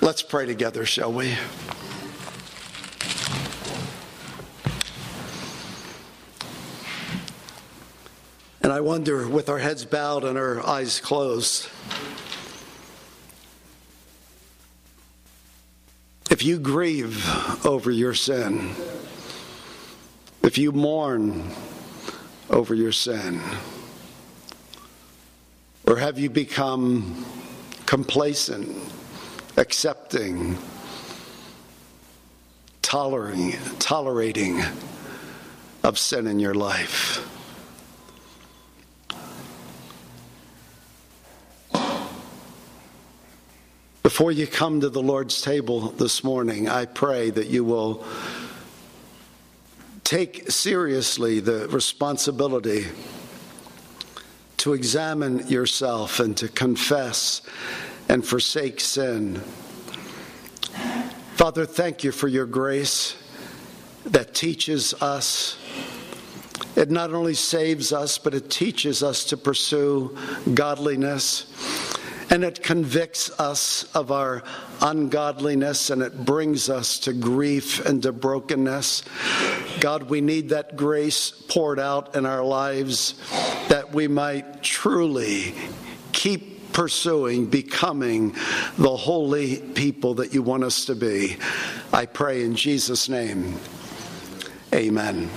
Let's 0.00 0.22
pray 0.22 0.46
together, 0.46 0.86
shall 0.86 1.12
we? 1.12 1.36
And 8.62 8.72
I 8.72 8.80
wonder, 8.80 9.28
with 9.28 9.48
our 9.50 9.58
heads 9.58 9.84
bowed 9.84 10.24
and 10.24 10.38
our 10.38 10.64
eyes 10.66 11.00
closed, 11.00 11.68
if 16.30 16.42
you 16.42 16.58
grieve 16.58 17.24
over 17.64 17.90
your 17.90 18.14
sin, 18.14 18.74
if 20.46 20.56
you 20.56 20.70
mourn 20.70 21.50
over 22.50 22.72
your 22.72 22.92
sin? 22.92 23.40
Or 25.84 25.96
have 25.96 26.20
you 26.20 26.30
become 26.30 27.26
complacent, 27.84 28.68
accepting, 29.56 30.56
tolerating, 32.80 33.54
tolerating 33.80 34.62
of 35.82 35.98
sin 35.98 36.28
in 36.28 36.38
your 36.38 36.54
life? 36.54 37.28
Before 44.04 44.30
you 44.30 44.46
come 44.46 44.80
to 44.82 44.88
the 44.88 45.02
Lord's 45.02 45.42
table 45.42 45.90
this 45.90 46.22
morning, 46.22 46.68
I 46.68 46.84
pray 46.84 47.30
that 47.30 47.48
you 47.48 47.64
will 47.64 48.04
take 50.06 50.48
seriously 50.48 51.40
the 51.40 51.66
responsibility 51.66 52.86
to 54.56 54.72
examine 54.72 55.44
yourself 55.48 56.20
and 56.20 56.36
to 56.36 56.46
confess 56.46 57.42
and 58.08 58.24
forsake 58.24 58.78
sin. 58.78 59.34
Father, 61.34 61.66
thank 61.66 62.04
you 62.04 62.12
for 62.12 62.28
your 62.28 62.46
grace 62.46 63.20
that 64.04 64.32
teaches 64.32 64.94
us. 65.02 65.58
It 66.76 66.88
not 66.88 67.12
only 67.12 67.34
saves 67.34 67.92
us, 67.92 68.16
but 68.16 68.32
it 68.32 68.48
teaches 68.48 69.02
us 69.02 69.24
to 69.24 69.36
pursue 69.36 70.16
godliness 70.54 71.52
and 72.30 72.44
it 72.44 72.62
convicts 72.62 73.30
us 73.38 73.84
of 73.94 74.10
our 74.10 74.42
ungodliness 74.82 75.90
and 75.90 76.02
it 76.02 76.24
brings 76.24 76.68
us 76.68 76.98
to 77.00 77.12
grief 77.12 77.84
and 77.86 78.02
to 78.02 78.12
brokenness. 78.12 79.02
God, 79.80 80.04
we 80.04 80.20
need 80.20 80.50
that 80.50 80.76
grace 80.76 81.30
poured 81.30 81.78
out 81.78 82.16
in 82.16 82.26
our 82.26 82.44
lives 82.44 83.14
that 83.68 83.92
we 83.92 84.08
might 84.08 84.62
truly 84.62 85.54
keep 86.12 86.72
pursuing 86.72 87.46
becoming 87.46 88.34
the 88.76 88.96
holy 88.96 89.56
people 89.56 90.14
that 90.14 90.34
you 90.34 90.42
want 90.42 90.62
us 90.64 90.84
to 90.86 90.94
be. 90.94 91.36
I 91.92 92.06
pray 92.06 92.44
in 92.44 92.54
Jesus' 92.54 93.08
name. 93.08 93.58
Amen. 94.74 95.30